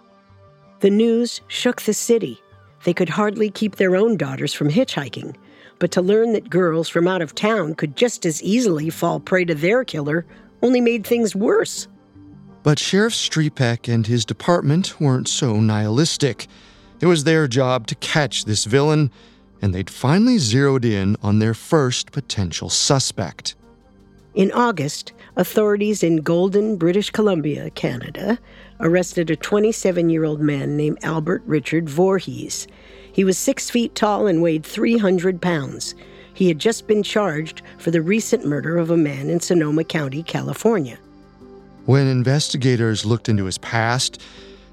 The 0.80 0.90
news 0.90 1.40
shook 1.46 1.82
the 1.82 1.94
city. 1.94 2.40
They 2.84 2.92
could 2.92 3.08
hardly 3.08 3.50
keep 3.50 3.76
their 3.76 3.94
own 3.94 4.16
daughters 4.16 4.52
from 4.52 4.70
hitchhiking, 4.70 5.36
but 5.78 5.92
to 5.92 6.02
learn 6.02 6.32
that 6.32 6.50
girls 6.50 6.88
from 6.88 7.06
out 7.06 7.22
of 7.22 7.34
town 7.34 7.76
could 7.76 7.96
just 7.96 8.26
as 8.26 8.42
easily 8.42 8.90
fall 8.90 9.20
prey 9.20 9.44
to 9.44 9.54
their 9.54 9.84
killer 9.84 10.26
only 10.62 10.80
made 10.80 11.06
things 11.06 11.36
worse. 11.36 11.86
But 12.64 12.80
Sheriff 12.80 13.14
Striepeke 13.14 13.92
and 13.92 14.06
his 14.06 14.24
department 14.24 15.00
weren't 15.00 15.28
so 15.28 15.60
nihilistic. 15.60 16.48
It 17.00 17.06
was 17.06 17.22
their 17.22 17.46
job 17.46 17.86
to 17.86 17.94
catch 17.96 18.44
this 18.44 18.64
villain, 18.64 19.12
and 19.60 19.74
they'd 19.74 19.90
finally 19.90 20.38
zeroed 20.38 20.84
in 20.84 21.16
on 21.22 21.38
their 21.38 21.54
first 21.54 22.12
potential 22.12 22.68
suspect. 22.68 23.54
In 24.34 24.52
August, 24.52 25.12
authorities 25.36 26.02
in 26.02 26.18
Golden, 26.18 26.76
British 26.76 27.10
Columbia, 27.10 27.70
Canada, 27.70 28.38
arrested 28.80 29.30
a 29.30 29.36
27 29.36 30.10
year 30.10 30.24
old 30.24 30.40
man 30.40 30.76
named 30.76 30.98
Albert 31.02 31.42
Richard 31.46 31.88
Voorhees. 31.88 32.68
He 33.12 33.24
was 33.24 33.36
six 33.36 33.68
feet 33.68 33.94
tall 33.94 34.26
and 34.26 34.40
weighed 34.40 34.64
300 34.64 35.42
pounds. 35.42 35.94
He 36.34 36.46
had 36.46 36.60
just 36.60 36.86
been 36.86 37.02
charged 37.02 37.62
for 37.78 37.90
the 37.90 38.00
recent 38.00 38.44
murder 38.44 38.78
of 38.78 38.90
a 38.90 38.96
man 38.96 39.28
in 39.28 39.40
Sonoma 39.40 39.82
County, 39.82 40.22
California. 40.22 40.98
When 41.86 42.06
investigators 42.06 43.04
looked 43.04 43.28
into 43.28 43.46
his 43.46 43.58
past, 43.58 44.22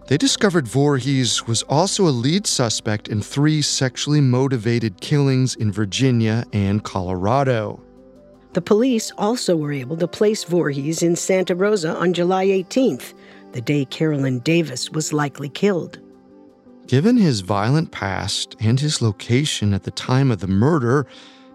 they 0.08 0.18
discovered 0.18 0.68
Voorhees 0.68 1.48
was 1.48 1.64
also 1.64 2.08
a 2.08 2.10
lead 2.10 2.46
suspect 2.46 3.08
in 3.08 3.22
three 3.22 3.62
sexually 3.62 4.22
motivated 4.22 5.02
killings 5.02 5.56
in 5.56 5.72
Virginia 5.72 6.44
and 6.54 6.84
Colorado. 6.84 7.82
The 8.54 8.62
police 8.62 9.12
also 9.18 9.58
were 9.58 9.74
able 9.74 9.98
to 9.98 10.08
place 10.08 10.44
Voorhees 10.44 11.04
in 11.04 11.16
Santa 11.16 11.56
Rosa 11.56 11.96
on 11.96 12.14
July 12.14 12.46
18th, 12.46 13.14
the 13.52 13.62
day 13.62 13.86
Carolyn 13.86 14.40
Davis 14.40 14.92
was 14.92 15.12
likely 15.12 15.50
killed. 15.50 16.00
Given 16.88 17.18
his 17.18 17.42
violent 17.42 17.92
past 17.92 18.56
and 18.60 18.80
his 18.80 19.02
location 19.02 19.74
at 19.74 19.84
the 19.84 19.92
time 19.92 20.30
of 20.30 20.40
the 20.40 20.48
murder, 20.48 21.08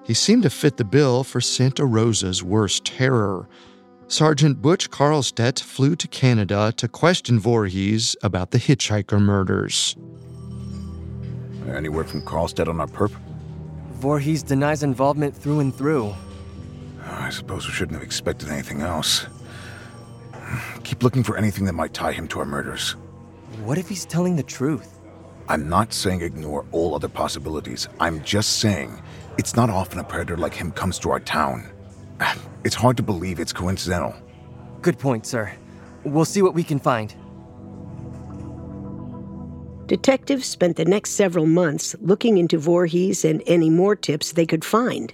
he 0.04 0.12
seemed 0.12 0.42
to 0.42 0.50
fit 0.50 0.76
the 0.76 0.84
bill 0.84 1.22
for 1.22 1.40
Santa 1.40 1.86
Rosa's 1.86 2.42
worst 2.42 2.84
terror. 2.84 3.48
Sergeant 4.10 4.60
Butch 4.60 4.90
Carlstedt 4.90 5.62
flew 5.62 5.94
to 5.94 6.08
Canada 6.08 6.72
to 6.78 6.88
question 6.88 7.38
Voorhees 7.38 8.16
about 8.24 8.50
the 8.50 8.58
hitchhiker 8.58 9.22
murders. 9.22 9.96
Any 11.68 11.88
word 11.90 12.10
from 12.10 12.22
Carlstedt 12.22 12.66
on 12.66 12.80
our 12.80 12.88
perp? 12.88 13.12
Voorhees 13.92 14.42
denies 14.42 14.82
involvement 14.82 15.36
through 15.36 15.60
and 15.60 15.72
through. 15.72 16.12
I 17.04 17.30
suppose 17.30 17.68
we 17.68 17.72
shouldn't 17.72 17.94
have 17.94 18.02
expected 18.02 18.48
anything 18.48 18.80
else. 18.80 19.26
Keep 20.82 21.04
looking 21.04 21.22
for 21.22 21.36
anything 21.36 21.64
that 21.66 21.74
might 21.74 21.94
tie 21.94 22.10
him 22.10 22.26
to 22.28 22.40
our 22.40 22.44
murders. 22.44 22.96
What 23.62 23.78
if 23.78 23.88
he's 23.88 24.06
telling 24.06 24.34
the 24.34 24.42
truth? 24.42 24.98
I'm 25.48 25.68
not 25.68 25.92
saying 25.92 26.22
ignore 26.22 26.66
all 26.72 26.96
other 26.96 27.08
possibilities. 27.08 27.86
I'm 28.00 28.24
just 28.24 28.58
saying 28.58 29.00
it's 29.38 29.54
not 29.54 29.70
often 29.70 30.00
a 30.00 30.04
predator 30.04 30.36
like 30.36 30.54
him 30.54 30.72
comes 30.72 30.98
to 30.98 31.10
our 31.10 31.20
town. 31.20 31.70
It's 32.62 32.74
hard 32.74 32.98
to 32.98 33.02
believe 33.02 33.40
it's 33.40 33.54
coincidental. 33.54 34.14
Good 34.82 34.98
point, 34.98 35.24
sir. 35.24 35.50
We'll 36.04 36.26
see 36.26 36.42
what 36.42 36.52
we 36.52 36.62
can 36.62 36.78
find. 36.78 37.14
Detectives 39.86 40.46
spent 40.46 40.76
the 40.76 40.84
next 40.84 41.12
several 41.12 41.46
months 41.46 41.96
looking 42.00 42.38
into 42.38 42.58
Voorhees 42.58 43.24
and 43.24 43.42
any 43.46 43.70
more 43.70 43.96
tips 43.96 44.32
they 44.32 44.46
could 44.46 44.64
find. 44.64 45.12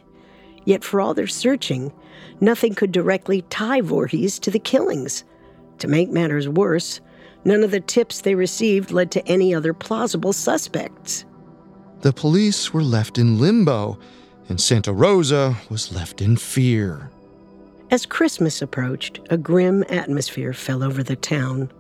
Yet, 0.65 0.83
for 0.83 1.01
all 1.01 1.15
their 1.15 1.29
searching, 1.29 1.93
nothing 2.41 2.75
could 2.75 2.93
directly 2.93 3.43
tie 3.43 3.81
Voorhees 3.81 4.39
to 4.41 4.51
the 4.51 4.59
killings. 4.59 5.25
To 5.79 5.89
make 5.89 6.11
matters 6.11 6.49
worse, 6.49 7.01
none 7.45 7.63
of 7.63 7.71
the 7.71 7.81
tips 7.81 8.21
they 8.21 8.35
received 8.35 8.91
led 8.91 9.11
to 9.13 9.27
any 9.29 9.55
other 9.55 9.73
plausible 9.73 10.33
suspects. 10.33 11.25
The 12.01 12.13
police 12.13 12.75
were 12.75 12.83
left 12.83 13.19
in 13.19 13.39
limbo, 13.39 13.99
and 14.49 14.61
Santa 14.61 14.93
Rosa 14.93 15.57
was 15.69 15.93
left 15.93 16.23
in 16.23 16.37
fear. 16.37 17.11
As 17.91 18.07
Christmas 18.07 18.63
approached, 18.63 19.21
a 19.31 19.37
grim 19.37 19.85
atmosphere 19.89 20.53
fell 20.53 20.83
over 20.83 21.03
the 21.03 21.17
town. 21.17 21.71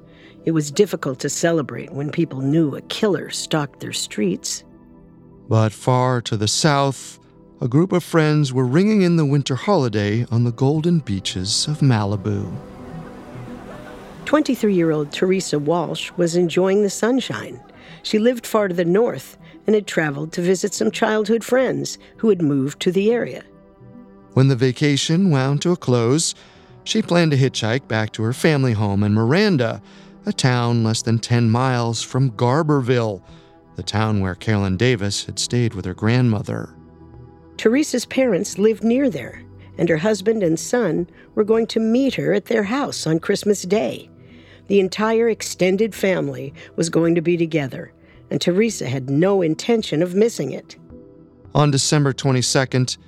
It 0.44 0.52
was 0.52 0.70
difficult 0.70 1.18
to 1.20 1.29
celebrate 1.29 1.92
when 1.92 2.11
people 2.11 2.40
knew 2.40 2.76
a 2.76 2.81
killer 2.83 3.31
stalked 3.31 3.81
their 3.81 3.92
streets. 3.92 4.62
But 5.48 5.72
far 5.72 6.20
to 6.22 6.37
the 6.37 6.48
south, 6.48 7.18
a 7.61 7.68
group 7.68 7.92
of 7.92 8.05
friends 8.05 8.52
were 8.52 8.66
ringing 8.66 9.02
in 9.02 9.16
the 9.16 9.24
winter 9.24 9.57
holiday 9.57 10.26
on 10.31 10.44
the 10.44 10.52
golden 10.52 11.00
beaches 11.00 11.66
of 11.66 11.81
Malibu. 11.81 12.55
23 14.26 14.74
year 14.74 14.90
old 14.90 15.12
Teresa 15.12 15.59
Walsh 15.59 16.11
was 16.16 16.37
enjoying 16.37 16.83
the 16.83 16.90
sunshine. 16.90 17.61
She 18.02 18.18
lived 18.18 18.46
far 18.46 18.68
to 18.68 18.74
the 18.74 18.85
north 18.85 19.38
and 19.66 19.74
had 19.74 19.87
traveled 19.87 20.33
to 20.33 20.42
visit 20.42 20.72
some 20.72 20.90
childhood 20.90 21.44
friends 21.44 21.98
who 22.18 22.29
had 22.29 22.40
moved 22.42 22.81
to 22.81 22.92
the 22.92 23.11
area. 23.12 23.44
When 24.35 24.48
the 24.48 24.57
vacation 24.57 25.31
wound 25.31 25.62
to 25.62 25.72
a 25.72 25.76
close, 25.76 26.35
she 26.85 27.02
planned 27.02 27.33
to 27.33 27.37
hitchhike 27.37 27.88
back 27.88 28.12
to 28.12 28.22
her 28.22 28.33
family 28.33 28.72
home 28.72 29.02
in 29.02 29.14
Miranda, 29.14 29.83
a 30.24 30.33
town 30.33 30.85
less 30.85 31.02
than 31.02 31.18
10 31.18 31.50
miles 31.50 32.02
from 32.02 32.31
Garberville, 32.33 33.22
the 33.76 33.83
town 33.83 34.20
where 34.20 34.35
Carolyn 34.35 34.76
Davis 34.76 35.24
had 35.24 35.38
stayed 35.38 35.74
with 35.74 35.85
her 35.85 35.94
grandmother. 35.94 36.74
Teresa's 37.57 38.07
parents 38.07 38.59
lived 38.59 38.85
near 38.85 39.09
there, 39.09 39.42
and 39.79 39.88
her 39.88 39.96
husband 39.96 40.42
and 40.42 40.59
son 40.59 41.09
were 41.35 41.44
going 41.44 41.66
to 41.68 41.81
meet 41.81 42.14
her 42.14 42.33
at 42.33 42.46
their 42.46 42.64
house 42.64 43.07
on 43.07 43.18
Christmas 43.18 43.62
Day. 43.62 44.11
The 44.68 44.81
entire 44.81 45.29
extended 45.29 45.94
family 45.94 46.52
was 46.76 46.90
going 46.90 47.14
to 47.14 47.20
be 47.20 47.37
together, 47.37 47.92
and 48.31 48.41
Teresa 48.41 48.87
had 48.89 49.11
no 49.11 49.43
intention 49.43 50.03
of 50.03 50.15
missing 50.15 50.53
it. 50.53 50.77
On 51.55 51.71
December 51.71 52.12
22nd, 52.12 52.99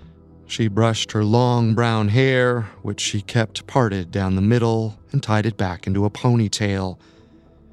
she 0.46 0.68
brushed 0.68 1.12
her 1.12 1.24
long 1.24 1.74
brown 1.74 2.08
hair, 2.08 2.62
which 2.82 3.00
she 3.00 3.20
kept 3.20 3.66
parted 3.66 4.10
down 4.10 4.34
the 4.34 4.40
middle, 4.42 4.98
and 5.12 5.22
tied 5.22 5.44
it 5.44 5.58
back 5.58 5.86
into 5.86 6.06
a 6.06 6.10
ponytail. 6.10 6.98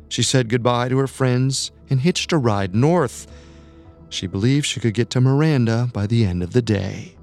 She 0.09 0.23
said 0.23 0.49
goodbye 0.49 0.89
to 0.89 0.97
her 0.97 1.07
friends 1.07 1.71
and 1.89 2.01
hitched 2.01 2.33
a 2.33 2.37
ride 2.37 2.75
north. 2.75 3.27
She 4.09 4.27
believed 4.27 4.65
she 4.65 4.79
could 4.79 4.93
get 4.93 5.09
to 5.11 5.21
Miranda 5.21 5.89
by 5.93 6.07
the 6.07 6.25
end 6.25 6.43
of 6.43 6.51
the 6.51 6.61
day. 6.61 7.15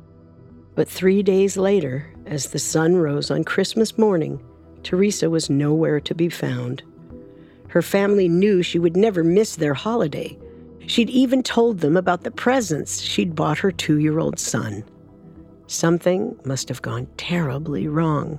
But 0.74 0.88
three 0.88 1.22
days 1.22 1.56
later, 1.58 2.10
as 2.26 2.46
the 2.46 2.58
sun 2.58 2.96
rose 2.96 3.30
on 3.30 3.44
Christmas 3.44 3.98
morning, 3.98 4.42
Teresa 4.82 5.28
was 5.28 5.50
nowhere 5.50 6.00
to 6.00 6.14
be 6.14 6.28
found. 6.28 6.82
Her 7.72 7.80
family 7.80 8.28
knew 8.28 8.62
she 8.62 8.78
would 8.78 8.98
never 8.98 9.24
miss 9.24 9.56
their 9.56 9.72
holiday. 9.72 10.36
She'd 10.86 11.08
even 11.08 11.42
told 11.42 11.80
them 11.80 11.96
about 11.96 12.22
the 12.22 12.30
presents 12.30 13.00
she'd 13.00 13.34
bought 13.34 13.56
her 13.60 13.72
two 13.72 13.98
year 13.98 14.18
old 14.18 14.38
son. 14.38 14.84
Something 15.68 16.38
must 16.44 16.68
have 16.68 16.82
gone 16.82 17.06
terribly 17.16 17.88
wrong. 17.88 18.38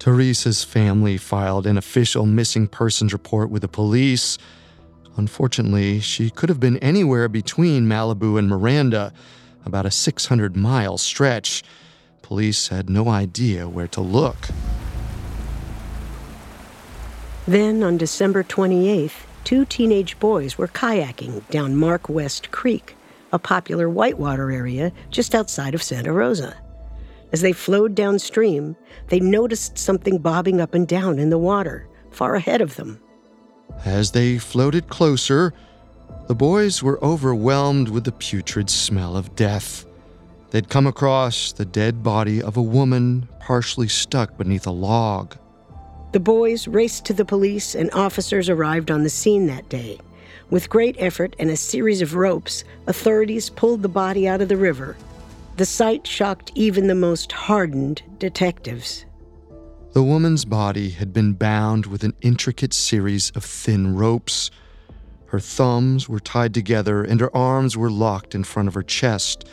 Teresa's 0.00 0.64
family 0.64 1.16
filed 1.16 1.64
an 1.64 1.78
official 1.78 2.26
missing 2.26 2.66
persons 2.66 3.12
report 3.12 3.50
with 3.50 3.62
the 3.62 3.68
police. 3.68 4.36
Unfortunately, 5.16 6.00
she 6.00 6.28
could 6.28 6.48
have 6.48 6.58
been 6.58 6.78
anywhere 6.78 7.28
between 7.28 7.86
Malibu 7.86 8.36
and 8.36 8.48
Miranda, 8.48 9.12
about 9.64 9.86
a 9.86 9.92
600 9.92 10.56
mile 10.56 10.98
stretch. 10.98 11.62
Police 12.22 12.66
had 12.66 12.90
no 12.90 13.08
idea 13.08 13.68
where 13.68 13.86
to 13.86 14.00
look. 14.00 14.48
Then, 17.46 17.82
on 17.82 17.98
December 17.98 18.42
28th, 18.42 19.26
two 19.44 19.64
teenage 19.64 20.18
boys 20.18 20.56
were 20.56 20.68
kayaking 20.68 21.48
down 21.50 21.76
Mark 21.76 22.08
West 22.08 22.50
Creek 22.50 22.96
a 23.34 23.38
popular 23.38 23.90
whitewater 23.90 24.52
area 24.52 24.92
just 25.10 25.34
outside 25.34 25.74
of 25.74 25.82
Santa 25.82 26.12
Rosa. 26.12 26.56
As 27.32 27.40
they 27.40 27.52
flowed 27.52 27.96
downstream, 27.96 28.76
they 29.08 29.18
noticed 29.18 29.76
something 29.76 30.18
bobbing 30.18 30.60
up 30.60 30.72
and 30.72 30.86
down 30.86 31.18
in 31.18 31.30
the 31.30 31.38
water, 31.38 31.88
far 32.12 32.36
ahead 32.36 32.60
of 32.60 32.76
them. 32.76 33.00
As 33.84 34.12
they 34.12 34.38
floated 34.38 34.88
closer, 34.88 35.52
the 36.28 36.34
boys 36.36 36.80
were 36.80 37.04
overwhelmed 37.04 37.88
with 37.88 38.04
the 38.04 38.12
putrid 38.12 38.70
smell 38.70 39.16
of 39.16 39.34
death. 39.34 39.84
They'd 40.50 40.68
come 40.68 40.86
across 40.86 41.50
the 41.50 41.64
dead 41.64 42.04
body 42.04 42.40
of 42.40 42.56
a 42.56 42.62
woman 42.62 43.28
partially 43.40 43.88
stuck 43.88 44.38
beneath 44.38 44.68
a 44.68 44.70
log. 44.70 45.36
The 46.14 46.20
boys 46.20 46.68
raced 46.68 47.04
to 47.06 47.12
the 47.12 47.24
police, 47.24 47.74
and 47.74 47.90
officers 47.90 48.48
arrived 48.48 48.92
on 48.92 49.02
the 49.02 49.10
scene 49.10 49.48
that 49.48 49.68
day. 49.68 49.98
With 50.48 50.70
great 50.70 50.94
effort 51.00 51.34
and 51.40 51.50
a 51.50 51.56
series 51.56 52.00
of 52.02 52.14
ropes, 52.14 52.62
authorities 52.86 53.50
pulled 53.50 53.82
the 53.82 53.88
body 53.88 54.28
out 54.28 54.40
of 54.40 54.48
the 54.48 54.56
river. 54.56 54.96
The 55.56 55.66
sight 55.66 56.06
shocked 56.06 56.52
even 56.54 56.86
the 56.86 56.94
most 56.94 57.32
hardened 57.32 58.04
detectives. 58.20 59.06
The 59.92 60.04
woman's 60.04 60.44
body 60.44 60.90
had 60.90 61.12
been 61.12 61.32
bound 61.32 61.86
with 61.86 62.04
an 62.04 62.14
intricate 62.20 62.74
series 62.74 63.30
of 63.30 63.44
thin 63.44 63.96
ropes. 63.96 64.52
Her 65.26 65.40
thumbs 65.40 66.08
were 66.08 66.20
tied 66.20 66.54
together 66.54 67.02
and 67.02 67.20
her 67.20 67.36
arms 67.36 67.76
were 67.76 67.90
locked 67.90 68.36
in 68.36 68.44
front 68.44 68.68
of 68.68 68.74
her 68.74 68.84
chest. 68.84 69.48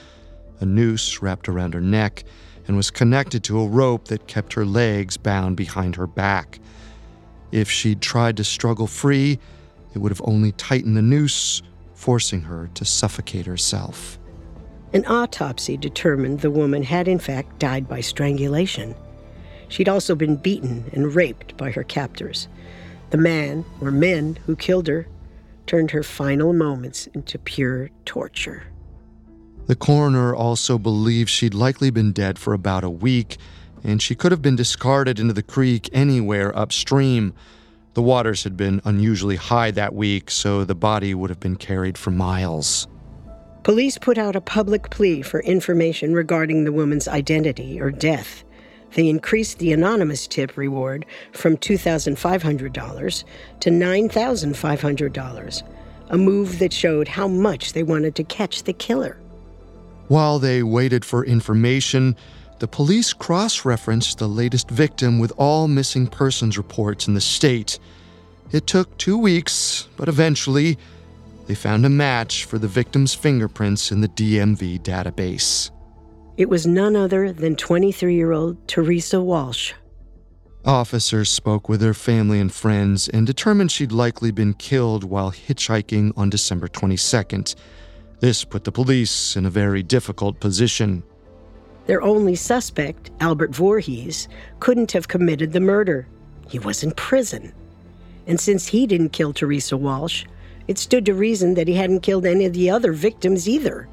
A 0.60 0.65
noose 0.67 1.24
wrapped 1.24 1.50
around 1.50 1.74
her 1.74 1.82
neck, 1.82 2.24
and 2.67 2.78
was 2.78 2.91
connected 2.91 3.43
to 3.43 3.60
a 3.60 3.67
rope 3.67 4.08
that 4.08 4.28
kept 4.28 4.54
her 4.54 4.65
legs 4.65 5.17
bound 5.17 5.58
behind 5.58 5.95
her 5.95 6.08
back. 6.08 6.60
If 7.52 7.69
she'd 7.69 8.02
tried 8.02 8.38
to 8.38 8.43
struggle 8.43 8.88
free, 8.88 9.39
it 9.93 10.00
would 10.00 10.12
have 10.12 10.21
only 10.24 10.54
tightened 10.54 10.95
the 10.95 11.02
noose, 11.02 11.62
forcing 11.93 12.41
her 12.41 12.69
to 12.74 12.86
suffocate 12.86 13.45
herself. 13.45 14.17
An 14.93 15.06
autopsy 15.06 15.78
determined 15.78 16.39
the 16.39 16.52
woman 16.52 16.84
had, 16.84 17.08
in 17.08 17.19
fact, 17.19 17.60
died 17.60 17.88
by 17.88 18.02
strangulation. 18.02 18.95
She'd 19.67 19.89
also 19.89 20.15
been 20.15 20.36
beaten 20.36 20.89
and 20.93 21.15
raped 21.15 21.56
by 21.56 21.71
her 21.71 21.84
captors. 21.84 22.47
The 23.12 23.17
man, 23.17 23.63
or 23.80 23.91
men, 23.91 24.38
who 24.45 24.56
killed 24.56 24.88
her 24.88 25.08
turned 25.65 25.91
her 25.91 26.04
final 26.04 26.52
moments 26.52 27.08
into 27.08 27.38
pure 27.39 27.89
torture. 28.06 28.63
The 29.67 29.76
coroner 29.76 30.36
also 30.36 30.78
believes 30.78 31.32
she'd 31.32 31.54
likely 31.54 31.91
been 31.91 32.12
dead 32.12 32.38
for 32.39 32.54
about 32.54 32.84
a 32.84 32.89
week, 32.89 33.38
and 33.84 34.02
she 34.02 34.15
could 34.15 34.32
have 34.32 34.41
been 34.41 34.56
discarded 34.56 35.19
into 35.19 35.34
the 35.34 35.43
creek 35.43 35.89
anywhere 35.93 36.58
upstream. 36.58 37.34
The 37.93 38.02
waters 38.02 38.43
had 38.43 38.58
been 38.58 38.82
unusually 38.84 39.36
high 39.36 39.71
that 39.71 39.93
week, 39.93 40.32
so 40.32 40.63
the 40.65 40.76
body 40.76 41.13
would 41.13 41.30
have 41.30 41.39
been 41.39 41.56
carried 41.56 41.97
for 41.97 42.12
miles. 42.12 42.88
Police 43.63 43.97
put 43.97 44.17
out 44.17 44.36
a 44.36 44.41
public 44.41 44.89
plea 44.89 45.21
for 45.21 45.41
information 45.41 46.15
regarding 46.15 46.63
the 46.63 46.71
woman's 46.71 47.08
identity 47.08 47.80
or 47.80 47.91
death. 47.91 48.43
They 48.95 49.08
increased 49.08 49.60
the 49.60 49.71
anonymous 49.71 50.28
tip 50.28 50.58
reward 50.58 51.06
from 51.32 51.58
$2,500 51.58 53.24
to 53.60 53.69
$9,500, 53.69 55.63
a 56.10 56.17
move 56.17 56.60
that 56.60 56.74
showed 56.74 57.08
how 57.08 57.28
much 57.28 57.74
they 57.74 57.84
wanted 57.84 58.15
to 58.15 58.24
catch 58.24 58.63
the 58.63 58.74
killer. 58.74 59.20
While 60.12 60.39
they 60.39 60.62
waited 60.62 61.06
for 61.06 61.24
information, 61.24 62.17
the 62.60 62.67
police 62.67 63.13
cross 63.13 63.63
referenced 63.63 64.17
the 64.17 64.28
latest 64.28 64.69
victim 64.69 65.19
with 65.19 65.32
all 65.38 65.69
missing 65.69 66.06
persons 66.06 66.58
reports 66.58 67.08
in 67.08 67.13
the 67.13 67.21
state. 67.21 67.80
It 68.52 68.67
took 68.67 68.97
two 68.97 69.17
weeks, 69.17 69.88
but 69.95 70.10
eventually, 70.10 70.78
they 71.47 71.56
found 71.56 71.86
a 71.86 71.89
match 71.89 72.43
for 72.43 72.60
the 72.60 72.67
victim's 72.67 73.13
fingerprints 73.13 73.89
in 73.89 74.02
the 74.02 74.10
DMV 74.10 74.82
database. 74.82 75.71
It 76.36 76.50
was 76.50 76.67
none 76.67 76.97
other 76.97 77.32
than 77.32 77.56
23 77.56 78.13
year 78.13 78.34
old 78.34 78.67
Teresa 78.67 79.21
Walsh. 79.21 79.71
Officers 80.65 81.30
spoke 81.30 81.69
with 81.69 81.82
her 81.82 81.93
family 81.93 82.41
and 82.41 82.52
friends 82.52 83.08
and 83.08 83.26
determined 83.26 83.71
she'd 83.71 83.93
likely 83.93 84.32
been 84.32 84.56
killed 84.56 85.06
while 85.06 85.32
hitchhiking 85.32 86.12
on 86.17 86.30
December 86.30 86.67
22nd. 86.67 87.56
This 88.21 88.45
put 88.45 88.63
the 88.63 88.71
police 88.71 89.36
in 89.36 89.47
a 89.47 89.49
very 89.49 89.81
difficult 89.81 90.39
position. 90.39 91.01
Their 91.88 92.03
only 92.03 92.36
suspect, 92.36 93.10
Albert 93.19 93.55
Voorhees, 93.55 94.27
couldn't 94.60 94.91
have 94.91 95.07
committed 95.07 95.51
the 95.51 95.60
murder. 95.60 96.07
He 96.47 96.60
was 96.60 96.84
in 96.84 96.91
prison. 96.91 97.51
And 98.27 98.39
since 98.39 98.67
he 98.67 98.86
didn't 98.86 99.10
kill 99.10 99.34
Teresa 99.34 99.75
Walsh, 99.75 100.25
it 100.67 100.77
stood 100.77 101.03
to 101.07 101.15
reason 101.15 101.55
that 101.55 101.67
he 101.67 101.73
hadn't 101.73 102.01
killed 102.01 102.27
any 102.27 102.45
of 102.45 102.53
the 102.53 102.69
other 102.69 102.93
victims 102.93 103.49
either. 103.49 103.88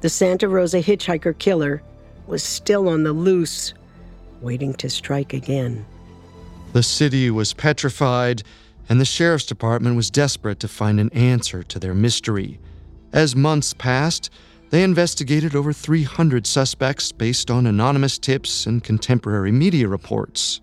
The 0.00 0.08
Santa 0.08 0.48
Rosa 0.48 0.80
hitchhiker 0.80 1.38
killer 1.38 1.82
was 2.26 2.42
still 2.42 2.88
on 2.88 3.02
the 3.02 3.12
loose, 3.12 3.74
waiting 4.40 4.72
to 4.74 4.88
strike 4.88 5.34
again. 5.34 5.84
The 6.72 6.82
city 6.82 7.30
was 7.30 7.52
petrified, 7.52 8.42
and 8.88 8.98
the 8.98 9.04
sheriff's 9.04 9.44
department 9.44 9.96
was 9.96 10.10
desperate 10.10 10.58
to 10.60 10.68
find 10.68 10.98
an 10.98 11.10
answer 11.10 11.62
to 11.64 11.78
their 11.78 11.94
mystery. 11.94 12.58
As 13.12 13.36
months 13.36 13.74
passed, 13.74 14.30
they 14.70 14.82
investigated 14.82 15.54
over 15.54 15.72
300 15.72 16.46
suspects 16.46 17.12
based 17.12 17.50
on 17.50 17.66
anonymous 17.66 18.18
tips 18.18 18.64
and 18.64 18.82
contemporary 18.82 19.52
media 19.52 19.86
reports. 19.86 20.62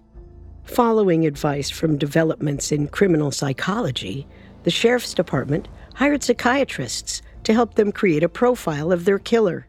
Following 0.64 1.28
advice 1.28 1.70
from 1.70 1.98
developments 1.98 2.72
in 2.72 2.88
criminal 2.88 3.32
psychology, 3.32 4.28
the 4.64 4.72
sheriff's 4.72 5.14
department 5.14 5.68
hired 5.94 6.24
psychiatrists 6.24 7.22
to 7.44 7.54
help 7.54 7.76
them 7.76 7.92
create 7.92 8.24
a 8.24 8.30
profile 8.30 8.92
of 8.92 9.06
their 9.06 9.20
killer. 9.20 9.68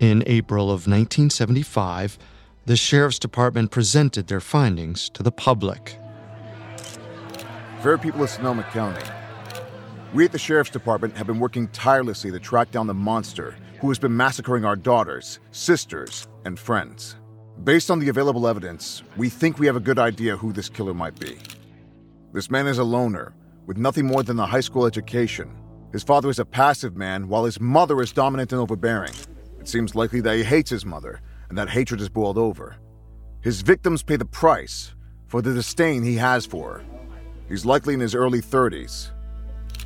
In 0.00 0.22
April 0.26 0.64
of 0.64 0.86
1975, 0.86 2.18
the 2.64 2.76
sheriff's 2.76 3.18
department 3.18 3.70
presented 3.70 4.28
their 4.28 4.40
findings 4.40 5.10
to 5.10 5.22
the 5.22 5.32
public. 5.32 5.98
Fair 7.82 7.98
people 7.98 8.22
of 8.22 8.30
Sonoma 8.30 8.62
County, 8.64 9.04
we 10.12 10.24
at 10.26 10.32
the 10.32 10.38
Sheriff's 10.38 10.70
Department 10.70 11.16
have 11.16 11.26
been 11.26 11.38
working 11.38 11.68
tirelessly 11.68 12.30
to 12.30 12.38
track 12.38 12.70
down 12.70 12.86
the 12.86 12.94
monster 12.94 13.56
who 13.80 13.88
has 13.88 13.98
been 13.98 14.16
massacring 14.16 14.64
our 14.64 14.76
daughters, 14.76 15.40
sisters, 15.52 16.28
and 16.44 16.58
friends. 16.58 17.16
Based 17.64 17.90
on 17.90 17.98
the 17.98 18.08
available 18.08 18.46
evidence, 18.46 19.02
we 19.16 19.28
think 19.28 19.58
we 19.58 19.66
have 19.66 19.76
a 19.76 19.80
good 19.80 19.98
idea 19.98 20.36
who 20.36 20.52
this 20.52 20.68
killer 20.68 20.94
might 20.94 21.18
be. 21.18 21.38
This 22.32 22.50
man 22.50 22.66
is 22.66 22.78
a 22.78 22.84
loner, 22.84 23.34
with 23.66 23.78
nothing 23.78 24.06
more 24.06 24.22
than 24.22 24.38
a 24.38 24.46
high 24.46 24.60
school 24.60 24.86
education. 24.86 25.50
His 25.92 26.02
father 26.02 26.28
is 26.28 26.38
a 26.38 26.44
passive 26.44 26.96
man, 26.96 27.28
while 27.28 27.44
his 27.44 27.60
mother 27.60 28.00
is 28.02 28.12
dominant 28.12 28.52
and 28.52 28.60
overbearing. 28.60 29.14
It 29.60 29.68
seems 29.68 29.94
likely 29.94 30.20
that 30.20 30.36
he 30.36 30.44
hates 30.44 30.70
his 30.70 30.84
mother, 30.84 31.20
and 31.48 31.56
that 31.56 31.70
hatred 31.70 32.00
is 32.00 32.08
boiled 32.08 32.38
over. 32.38 32.76
His 33.40 33.62
victims 33.62 34.02
pay 34.02 34.16
the 34.16 34.24
price 34.24 34.94
for 35.26 35.40
the 35.40 35.54
disdain 35.54 36.02
he 36.02 36.16
has 36.16 36.44
for 36.44 36.74
her. 36.74 36.84
He's 37.48 37.64
likely 37.64 37.94
in 37.94 38.00
his 38.00 38.14
early 38.14 38.40
30s, 38.40 39.10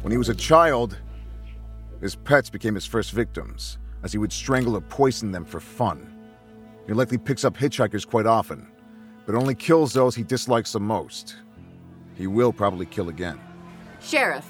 when 0.07 0.13
he 0.13 0.19
was 0.19 0.29
a 0.29 0.35
child, 0.37 0.97
his 2.01 2.15
pets 2.15 2.49
became 2.49 2.77
his 2.77 2.87
first 2.87 3.11
victims, 3.11 3.79
as 4.05 4.13
he 4.13 4.19
would 4.19 4.33
strangle 4.33 4.77
or 4.77 4.81
poison 4.81 5.33
them 5.33 5.45
for 5.45 5.59
fun. 5.59 6.17
He 6.87 6.93
likely 6.93 7.19
picks 7.19 7.45
up 7.45 7.57
hitchhikers 7.57 8.07
quite 8.07 8.25
often, 8.25 8.69
but 9.27 9.35
only 9.35 9.57
kills 9.57 9.93
those 9.93 10.15
he 10.15 10.23
dislikes 10.23 10.71
the 10.71 10.79
most. 10.79 11.39
He 12.15 12.29
will 12.29 12.53
probably 12.53 12.87
kill 12.87 13.09
again. 13.09 13.41
Sheriff, 14.01 14.47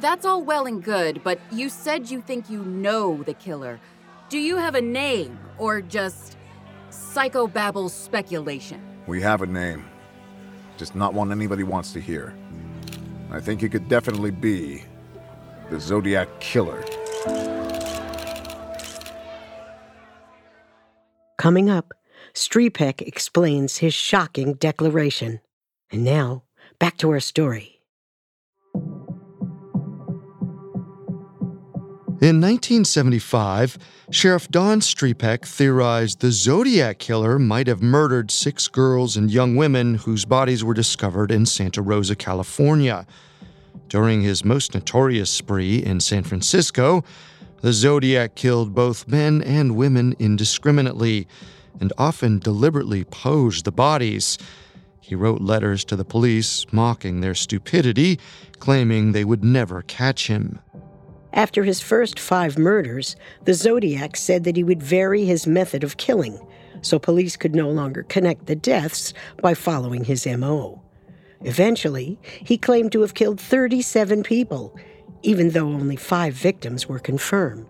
that's 0.00 0.26
all 0.26 0.42
well 0.42 0.66
and 0.66 0.84
good, 0.84 1.24
but 1.24 1.40
you 1.50 1.70
said 1.70 2.10
you 2.10 2.20
think 2.20 2.50
you 2.50 2.62
know 2.62 3.22
the 3.22 3.32
killer. 3.32 3.80
Do 4.28 4.36
you 4.36 4.58
have 4.58 4.74
a 4.74 4.82
name, 4.82 5.38
or 5.56 5.80
just 5.80 6.36
psychobabble 6.90 7.88
speculation? 7.88 8.82
We 9.06 9.22
have 9.22 9.40
a 9.40 9.46
name, 9.46 9.86
just 10.76 10.94
not 10.94 11.14
one 11.14 11.32
anybody 11.32 11.62
wants 11.62 11.94
to 11.94 12.00
hear. 12.02 12.34
I 13.30 13.40
think 13.40 13.62
he 13.62 13.68
could 13.70 13.88
definitely 13.88 14.32
be 14.32 14.84
the 15.70 15.80
Zodiac 15.80 16.28
Killer. 16.40 16.84
Coming 21.38 21.70
up, 21.70 21.94
Striepeke 22.34 23.00
explains 23.00 23.78
his 23.78 23.94
shocking 23.94 24.54
declaration. 24.54 25.40
And 25.90 26.04
now, 26.04 26.42
back 26.78 26.98
to 26.98 27.10
our 27.10 27.20
story. 27.20 27.80
In 32.22 32.38
1975, 32.38 33.78
Sheriff 34.10 34.48
Don 34.48 34.80
Striepeke 34.80 35.46
theorized 35.46 36.20
the 36.20 36.30
Zodiac 36.30 36.98
Killer 36.98 37.38
might 37.38 37.66
have 37.66 37.80
murdered 37.80 38.30
six 38.30 38.68
girls 38.68 39.16
and 39.16 39.30
young 39.30 39.56
women 39.56 39.94
whose 39.94 40.26
bodies 40.26 40.62
were 40.62 40.74
discovered 40.74 41.30
in 41.30 41.46
Santa 41.46 41.80
Rosa, 41.80 42.14
California. 42.14 43.06
During 43.88 44.22
his 44.22 44.44
most 44.44 44.74
notorious 44.74 45.30
spree 45.30 45.82
in 45.82 46.00
San 46.00 46.22
Francisco, 46.22 47.02
the 47.60 47.72
Zodiac 47.72 48.34
killed 48.34 48.74
both 48.74 49.08
men 49.08 49.42
and 49.42 49.76
women 49.76 50.14
indiscriminately 50.18 51.26
and 51.80 51.92
often 51.98 52.38
deliberately 52.38 53.04
posed 53.04 53.64
the 53.64 53.72
bodies. 53.72 54.38
He 55.00 55.14
wrote 55.14 55.40
letters 55.40 55.84
to 55.86 55.96
the 55.96 56.04
police 56.04 56.66
mocking 56.72 57.20
their 57.20 57.34
stupidity, 57.34 58.18
claiming 58.60 59.12
they 59.12 59.24
would 59.24 59.44
never 59.44 59.82
catch 59.82 60.28
him. 60.28 60.60
After 61.32 61.64
his 61.64 61.80
first 61.80 62.18
five 62.18 62.58
murders, 62.58 63.16
the 63.44 63.54
Zodiac 63.54 64.16
said 64.16 64.44
that 64.44 64.56
he 64.56 64.64
would 64.64 64.82
vary 64.82 65.24
his 65.24 65.46
method 65.46 65.84
of 65.84 65.96
killing, 65.96 66.38
so 66.82 66.98
police 66.98 67.36
could 67.36 67.54
no 67.54 67.68
longer 67.68 68.02
connect 68.04 68.46
the 68.46 68.56
deaths 68.56 69.12
by 69.40 69.54
following 69.54 70.04
his 70.04 70.26
MO. 70.26 70.82
Eventually, 71.42 72.18
he 72.22 72.58
claimed 72.58 72.92
to 72.92 73.00
have 73.00 73.14
killed 73.14 73.40
37 73.40 74.22
people, 74.22 74.76
even 75.22 75.50
though 75.50 75.68
only 75.68 75.96
five 75.96 76.34
victims 76.34 76.88
were 76.88 76.98
confirmed. 76.98 77.66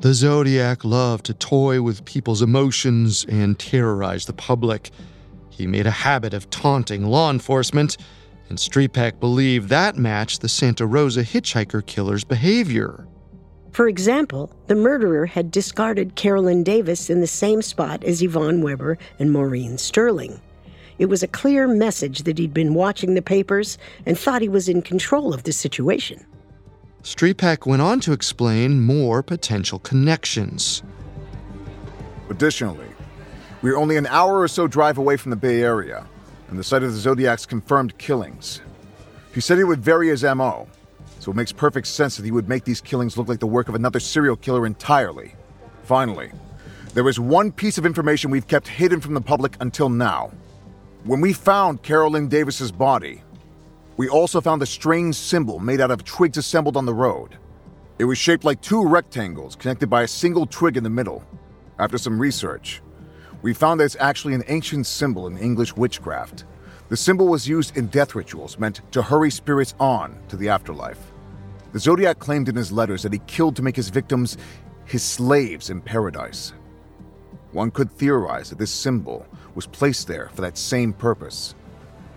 The 0.00 0.14
Zodiac 0.14 0.84
loved 0.84 1.26
to 1.26 1.34
toy 1.34 1.82
with 1.82 2.04
people's 2.04 2.42
emotions 2.42 3.24
and 3.28 3.58
terrorize 3.58 4.26
the 4.26 4.32
public. 4.32 4.90
He 5.50 5.66
made 5.66 5.86
a 5.86 5.90
habit 5.90 6.34
of 6.34 6.50
taunting 6.50 7.06
law 7.06 7.30
enforcement 7.30 7.96
and 8.48 8.58
Striepeke 8.58 9.20
believed 9.20 9.68
that 9.68 9.96
matched 9.96 10.40
the 10.40 10.48
Santa 10.48 10.86
Rosa 10.86 11.22
hitchhiker 11.22 11.84
killer's 11.84 12.24
behavior. 12.24 13.06
For 13.72 13.88
example, 13.88 14.50
the 14.66 14.74
murderer 14.74 15.26
had 15.26 15.50
discarded 15.50 16.16
Carolyn 16.16 16.62
Davis 16.62 17.10
in 17.10 17.20
the 17.20 17.26
same 17.26 17.62
spot 17.62 18.02
as 18.02 18.22
Yvonne 18.22 18.62
Weber 18.62 18.98
and 19.18 19.30
Maureen 19.30 19.78
Sterling. 19.78 20.40
It 20.98 21.06
was 21.06 21.22
a 21.22 21.28
clear 21.28 21.68
message 21.68 22.24
that 22.24 22.38
he'd 22.38 22.52
been 22.52 22.74
watching 22.74 23.14
the 23.14 23.22
papers 23.22 23.78
and 24.04 24.18
thought 24.18 24.42
he 24.42 24.48
was 24.48 24.68
in 24.68 24.82
control 24.82 25.32
of 25.32 25.44
the 25.44 25.52
situation. 25.52 26.26
Striepeke 27.02 27.66
went 27.66 27.82
on 27.82 28.00
to 28.00 28.12
explain 28.12 28.82
more 28.82 29.22
potential 29.22 29.78
connections. 29.78 30.82
Additionally, 32.28 32.84
We 33.60 33.70
are 33.72 33.76
only 33.76 33.96
an 33.96 34.06
hour 34.06 34.38
or 34.38 34.46
so 34.46 34.68
drive 34.68 34.98
away 34.98 35.16
from 35.16 35.30
the 35.30 35.36
Bay 35.36 35.62
Area, 35.62 36.06
and 36.48 36.56
the 36.56 36.62
site 36.62 36.84
of 36.84 36.92
the 36.92 36.98
Zodiac's 36.98 37.44
confirmed 37.44 37.98
killings. 37.98 38.60
He 39.34 39.40
said 39.40 39.58
he 39.58 39.64
would 39.64 39.82
vary 39.82 40.08
his 40.08 40.22
MO, 40.22 40.68
so 41.18 41.32
it 41.32 41.36
makes 41.36 41.50
perfect 41.50 41.88
sense 41.88 42.16
that 42.16 42.24
he 42.24 42.30
would 42.30 42.48
make 42.48 42.62
these 42.64 42.80
killings 42.80 43.16
look 43.16 43.26
like 43.26 43.40
the 43.40 43.48
work 43.48 43.68
of 43.68 43.74
another 43.74 43.98
serial 43.98 44.36
killer 44.36 44.64
entirely. 44.64 45.34
Finally, 45.82 46.30
there 46.94 47.08
is 47.08 47.18
one 47.18 47.50
piece 47.50 47.78
of 47.78 47.86
information 47.86 48.30
we've 48.30 48.46
kept 48.46 48.68
hidden 48.68 49.00
from 49.00 49.14
the 49.14 49.20
public 49.20 49.56
until 49.60 49.88
now. 49.88 50.30
When 51.04 51.20
we 51.20 51.32
found 51.32 51.82
Carolyn 51.82 52.28
Davis's 52.28 52.72
body, 52.72 53.22
we 53.96 54.08
also 54.08 54.40
found 54.40 54.62
a 54.62 54.66
strange 54.66 55.14
symbol 55.14 55.60
made 55.60 55.80
out 55.80 55.92
of 55.92 56.04
twigs 56.04 56.36
assembled 56.36 56.76
on 56.76 56.86
the 56.86 56.94
road. 56.94 57.38
It 58.00 58.04
was 58.04 58.18
shaped 58.18 58.44
like 58.44 58.60
two 58.60 58.84
rectangles 58.84 59.54
connected 59.54 59.88
by 59.88 60.02
a 60.02 60.08
single 60.08 60.44
twig 60.44 60.76
in 60.76 60.82
the 60.82 60.90
middle. 60.90 61.24
After 61.78 61.98
some 61.98 62.18
research, 62.18 62.82
we 63.42 63.54
found 63.54 63.78
that 63.78 63.84
it's 63.84 63.96
actually 64.00 64.34
an 64.34 64.42
ancient 64.48 64.86
symbol 64.86 65.28
in 65.28 65.38
English 65.38 65.76
witchcraft. 65.76 66.44
The 66.88 66.96
symbol 66.96 67.28
was 67.28 67.48
used 67.48 67.76
in 67.76 67.86
death 67.86 68.16
rituals 68.16 68.58
meant 68.58 68.80
to 68.90 69.00
hurry 69.00 69.30
spirits 69.30 69.76
on 69.78 70.18
to 70.28 70.36
the 70.36 70.48
afterlife. 70.48 71.12
The 71.72 71.78
Zodiac 71.78 72.18
claimed 72.18 72.48
in 72.48 72.56
his 72.56 72.72
letters 72.72 73.04
that 73.04 73.12
he 73.12 73.20
killed 73.20 73.54
to 73.56 73.62
make 73.62 73.76
his 73.76 73.88
victims 73.88 74.36
his 74.84 75.04
slaves 75.04 75.70
in 75.70 75.80
paradise. 75.80 76.54
One 77.52 77.70
could 77.70 77.90
theorize 77.92 78.50
that 78.50 78.58
this 78.58 78.70
symbol 78.70 79.26
was 79.54 79.66
placed 79.66 80.06
there 80.06 80.30
for 80.34 80.42
that 80.42 80.58
same 80.58 80.92
purpose. 80.92 81.54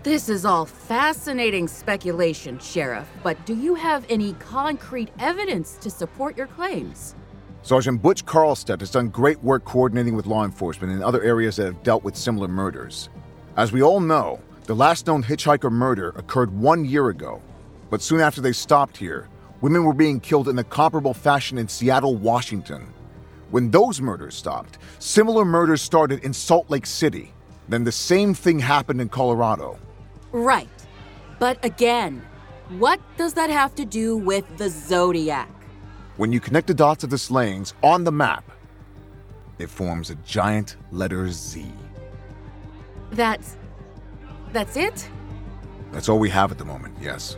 This 0.04 0.30
is 0.30 0.46
all 0.46 0.65
fascinating 0.65 1.67
speculation, 1.67 2.58
Sheriff, 2.58 3.08
but 3.22 3.46
do 3.46 3.56
you 3.56 3.76
have 3.76 4.06
any 4.10 4.34
concrete 4.34 5.10
evidence 5.20 5.78
to 5.78 5.91
support 5.91 6.36
your 6.36 6.48
claims? 6.48 7.15
Sergeant 7.62 8.02
Butch 8.02 8.26
Carlstedt 8.26 8.80
has 8.80 8.89
done 8.89 9.10
great 9.10 9.44
work 9.44 9.63
coordinating 9.65 10.15
with 10.15 10.26
law 10.26 10.44
enforcement 10.44 10.91
in 10.91 11.04
other 11.04 11.22
areas 11.22 11.58
that 11.58 11.65
have 11.65 11.84
dealt 11.84 12.04
with 12.04 12.15
similar 12.15 12.48
murders. 12.48 13.10
As 13.56 13.72
we 13.72 13.84
all 13.84 14.00
know, 14.00 14.39
the 14.65 14.76
last 14.76 15.06
known 15.06 15.22
hitchhiker 15.22 15.72
murder 15.72 16.10
occurred 16.15 16.52
one 16.52 16.84
year 16.84 17.10
ago, 17.10 17.39
but 17.91 18.02
soon 18.02 18.22
after 18.22 18.41
they 18.41 18.54
stopped 18.54 18.98
here, 18.98 19.28
women 19.62 19.84
were 19.84 19.94
being 19.94 20.20
killed 20.20 20.48
in 20.48 20.58
a 20.58 20.63
comparable 20.63 21.13
fashion 21.13 21.60
in 21.60 21.67
Seattle, 21.67 22.15
Washington. 22.15 22.91
When 23.52 23.70
those 23.70 24.00
murders 24.02 24.36
stopped, 24.36 24.78
similar 25.00 25.44
murders 25.44 25.82
started 25.82 26.24
in 26.24 26.34
Salt 26.34 26.70
Lake 26.70 26.86
City. 26.86 27.34
Then 27.68 27.84
the 27.84 27.92
same 27.92 28.34
thing 28.34 28.60
happened 28.60 29.02
in 29.02 29.10
Colorado. 29.10 29.78
Right. 30.32 30.70
But 31.38 31.64
again, 31.64 32.22
what 32.80 33.02
does 33.18 33.34
that 33.34 33.50
have 33.50 33.76
to 33.76 33.86
do 33.86 34.16
with 34.16 34.46
the 34.58 34.70
Zodiac? 34.70 35.50
When 36.16 36.32
you 36.32 36.40
connect 36.40 36.68
the 36.68 36.74
dots 36.74 37.04
of 37.04 37.10
the 37.10 37.18
slayings 37.18 37.74
on 37.84 38.06
the 38.06 38.12
map, 38.12 38.50
it 39.60 39.70
forms 39.70 40.10
a 40.10 40.16
giant 40.16 40.78
letter 40.92 41.30
Z. 41.30 41.70
That's. 43.12 43.58
That's 44.54 44.78
it? 44.78 45.10
That's 45.92 46.08
all 46.08 46.20
we 46.20 46.30
have 46.30 46.52
at 46.52 46.58
the 46.58 46.66
moment, 46.66 46.96
yes. 47.02 47.36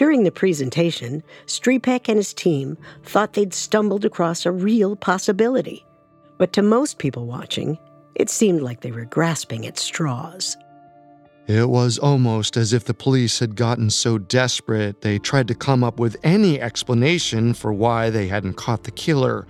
During 0.00 0.24
the 0.24 0.32
presentation, 0.32 1.22
Striepeke 1.44 2.08
and 2.08 2.16
his 2.16 2.32
team 2.32 2.78
thought 3.04 3.34
they'd 3.34 3.52
stumbled 3.52 4.06
across 4.06 4.46
a 4.46 4.50
real 4.50 4.96
possibility. 4.96 5.84
But 6.38 6.54
to 6.54 6.62
most 6.62 6.96
people 6.96 7.26
watching, 7.26 7.78
it 8.14 8.30
seemed 8.30 8.62
like 8.62 8.80
they 8.80 8.92
were 8.92 9.04
grasping 9.04 9.66
at 9.66 9.78
straws. 9.78 10.56
It 11.46 11.68
was 11.68 11.98
almost 11.98 12.56
as 12.56 12.72
if 12.72 12.86
the 12.86 12.94
police 12.94 13.40
had 13.40 13.56
gotten 13.56 13.90
so 13.90 14.16
desperate 14.16 15.02
they 15.02 15.18
tried 15.18 15.48
to 15.48 15.54
come 15.54 15.84
up 15.84 16.00
with 16.00 16.16
any 16.22 16.58
explanation 16.58 17.52
for 17.52 17.70
why 17.70 18.08
they 18.08 18.26
hadn't 18.26 18.54
caught 18.54 18.84
the 18.84 18.90
killer. 18.92 19.46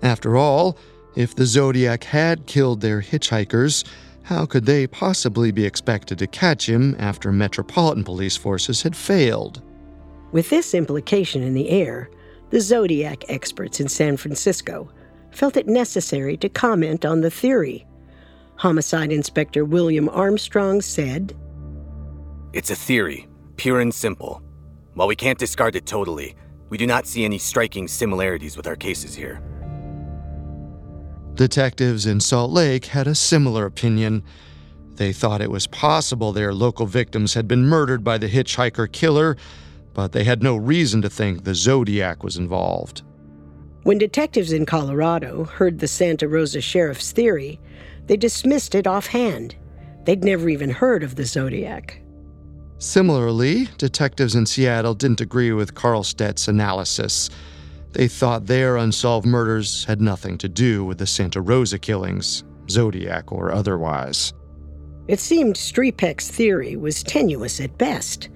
After 0.00 0.38
all, 0.38 0.78
if 1.16 1.36
the 1.36 1.44
Zodiac 1.44 2.04
had 2.04 2.46
killed 2.46 2.80
their 2.80 3.02
hitchhikers, 3.02 3.84
how 4.22 4.46
could 4.46 4.64
they 4.64 4.86
possibly 4.86 5.50
be 5.50 5.66
expected 5.66 6.18
to 6.20 6.26
catch 6.26 6.66
him 6.66 6.96
after 6.98 7.30
Metropolitan 7.30 8.04
Police 8.04 8.38
forces 8.38 8.80
had 8.80 8.96
failed? 8.96 9.60
With 10.32 10.48
this 10.48 10.72
implication 10.72 11.42
in 11.42 11.52
the 11.52 11.68
air, 11.68 12.10
the 12.48 12.60
Zodiac 12.60 13.24
experts 13.28 13.80
in 13.80 13.88
San 13.88 14.16
Francisco 14.16 14.90
felt 15.30 15.58
it 15.58 15.68
necessary 15.68 16.38
to 16.38 16.48
comment 16.48 17.04
on 17.04 17.20
the 17.20 17.30
theory. 17.30 17.86
Homicide 18.56 19.12
Inspector 19.12 19.62
William 19.64 20.08
Armstrong 20.08 20.80
said, 20.80 21.36
It's 22.54 22.70
a 22.70 22.74
theory, 22.74 23.28
pure 23.56 23.80
and 23.80 23.92
simple. 23.92 24.42
While 24.94 25.08
we 25.08 25.16
can't 25.16 25.38
discard 25.38 25.76
it 25.76 25.84
totally, 25.84 26.34
we 26.70 26.78
do 26.78 26.86
not 26.86 27.06
see 27.06 27.24
any 27.24 27.38
striking 27.38 27.86
similarities 27.86 28.56
with 28.56 28.66
our 28.66 28.76
cases 28.76 29.14
here. 29.14 29.42
Detectives 31.34 32.06
in 32.06 32.20
Salt 32.20 32.50
Lake 32.50 32.86
had 32.86 33.06
a 33.06 33.14
similar 33.14 33.66
opinion. 33.66 34.22
They 34.94 35.12
thought 35.12 35.40
it 35.40 35.50
was 35.50 35.66
possible 35.66 36.32
their 36.32 36.54
local 36.54 36.86
victims 36.86 37.34
had 37.34 37.48
been 37.48 37.66
murdered 37.66 38.04
by 38.04 38.16
the 38.16 38.28
hitchhiker 38.28 38.90
killer 38.90 39.36
but 39.94 40.12
they 40.12 40.24
had 40.24 40.42
no 40.42 40.56
reason 40.56 41.02
to 41.02 41.10
think 41.10 41.44
the 41.44 41.54
Zodiac 41.54 42.22
was 42.22 42.36
involved. 42.36 43.02
When 43.82 43.98
detectives 43.98 44.52
in 44.52 44.64
Colorado 44.64 45.44
heard 45.44 45.78
the 45.78 45.88
Santa 45.88 46.28
Rosa 46.28 46.60
sheriff's 46.60 47.12
theory, 47.12 47.58
they 48.06 48.16
dismissed 48.16 48.74
it 48.74 48.86
offhand. 48.86 49.56
They'd 50.04 50.24
never 50.24 50.48
even 50.48 50.70
heard 50.70 51.02
of 51.02 51.16
the 51.16 51.24
Zodiac. 51.24 52.00
Similarly, 52.78 53.68
detectives 53.78 54.34
in 54.34 54.46
Seattle 54.46 54.94
didn't 54.94 55.20
agree 55.20 55.52
with 55.52 55.74
Carlstedt's 55.74 56.48
analysis. 56.48 57.30
They 57.92 58.08
thought 58.08 58.46
their 58.46 58.76
unsolved 58.76 59.26
murders 59.26 59.84
had 59.84 60.00
nothing 60.00 60.38
to 60.38 60.48
do 60.48 60.84
with 60.84 60.98
the 60.98 61.06
Santa 61.06 61.40
Rosa 61.40 61.78
killings, 61.78 62.42
Zodiac 62.70 63.30
or 63.30 63.52
otherwise. 63.52 64.32
It 65.08 65.20
seemed 65.20 65.56
Striepeke's 65.56 66.30
theory 66.30 66.76
was 66.76 67.02
tenuous 67.02 67.60
at 67.60 67.76
best. 67.78 68.30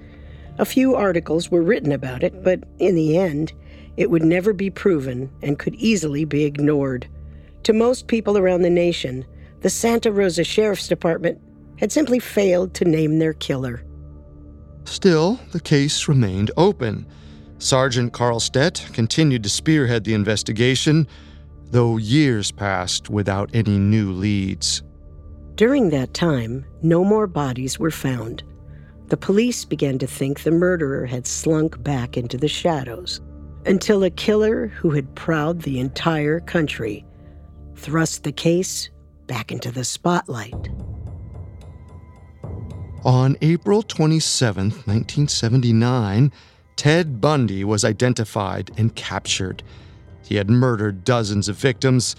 A 0.59 0.64
few 0.64 0.95
articles 0.95 1.51
were 1.51 1.62
written 1.62 1.92
about 1.92 2.23
it, 2.23 2.42
but 2.42 2.64
in 2.79 2.95
the 2.95 3.19
end, 3.19 3.53
it 3.97 4.11
would 4.11 4.25
never 4.25 4.53
be 4.53 4.71
proven 4.71 5.31
and 5.42 5.59
could 5.59 5.75
easily 5.75 6.25
be 6.25 6.45
ignored. 6.45 7.09
To 7.64 7.73
most 7.73 8.07
people 8.07 8.38
around 8.38 8.62
the 8.62 8.71
nation, 8.71 9.27
the 9.61 9.71
Santa 9.71 10.12
Rosa 10.12 10.45
Sheriff's 10.45 10.88
Department 10.88 11.40
had 11.79 11.92
simply 11.92 12.19
failed 12.19 12.73
to 12.75 12.85
name 12.85 13.19
their 13.19 13.35
killer. 13.35 13.85
Still, 14.85 15.40
the 15.53 15.61
case 15.61 16.09
remained 16.09 16.51
open. 16.57 17.07
Sergeant 17.59 18.12
Carlstedt 18.12 18.92
continued 18.92 19.42
to 19.42 19.49
spearhead 19.49 20.05
the 20.05 20.14
investigation, 20.14 21.07
though 21.71 21.97
years 21.97 22.53
passed 22.53 23.11
without 23.11 23.51
any 23.53 23.79
new 23.79 24.12
leads. 24.12 24.83
During 25.57 25.90
that 25.90 26.14
time, 26.14 26.64
no 26.83 27.03
more 27.03 27.27
bodies 27.27 27.79
were 27.79 27.90
found. 27.90 28.42
The 29.09 29.16
police 29.16 29.64
began 29.64 29.99
to 30.01 30.07
think 30.07 30.42
the 30.42 30.51
murderer 30.51 31.07
had 31.07 31.29
slunk 31.29 31.81
back 31.83 32.16
into 32.16 32.37
the 32.37 32.49
shadows 32.49 33.21
until 33.64 34.03
a 34.03 34.11
killer 34.11 34.66
who 34.66 34.90
had 34.90 35.14
prowled 35.14 35.62
the 35.62 35.79
entire 35.79 36.40
country 36.40 37.05
thrust 37.77 38.25
the 38.25 38.33
case 38.33 38.90
back 39.29 39.53
into 39.53 39.71
the 39.71 39.85
spotlight. 39.85 40.69
On 43.05 43.37
April 43.42 43.83
27, 43.83 44.71
1979, 44.71 46.33
Ted 46.75 47.21
Bundy 47.21 47.62
was 47.62 47.85
identified 47.85 48.73
and 48.77 48.95
captured. 48.97 49.62
He 50.25 50.35
had 50.35 50.51
murdered 50.51 51.05
dozens 51.05 51.49
of 51.49 51.57
victims, 51.57 52.16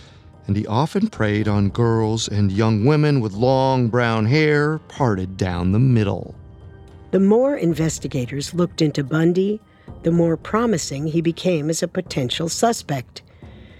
and 0.47 0.55
he 0.55 0.65
often 0.65 1.09
preyed 1.09 1.49
on 1.49 1.69
girls 1.69 2.29
and 2.29 2.49
young 2.49 2.85
women 2.85 3.19
with 3.19 3.33
long 3.33 3.89
brown 3.89 4.25
hair 4.25 4.79
parted 4.87 5.35
down 5.35 5.73
the 5.73 5.79
middle. 5.79 6.33
The 7.11 7.19
more 7.19 7.55
investigators 7.55 8.53
looked 8.53 8.81
into 8.81 9.03
Bundy, 9.03 9.61
the 10.03 10.11
more 10.11 10.35
promising 10.35 11.07
he 11.07 11.21
became 11.21 11.69
as 11.69 11.81
a 11.81 11.87
potential 11.87 12.49
suspect. 12.49 13.21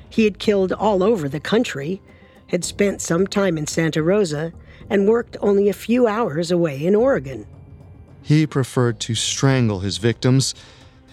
He 0.10 0.24
had 0.24 0.40
killed 0.40 0.72
all 0.72 1.04
over 1.04 1.28
the 1.28 1.40
country, 1.40 2.02
had 2.48 2.63
spent 2.63 3.02
some 3.02 3.28
time 3.28 3.58
in 3.58 3.68
Santa 3.68 4.02
Rosa, 4.02 4.54
and 4.90 5.08
worked 5.08 5.36
only 5.42 5.68
a 5.68 5.74
few 5.74 6.08
hours 6.08 6.52
away 6.52 6.86
in 6.86 6.96
Oregon. 6.96 7.46
He 8.22 8.48
preferred 8.48 9.00
to 9.02 9.16
strangle 9.16 9.80
his 9.80 9.98
victims, 9.98 10.56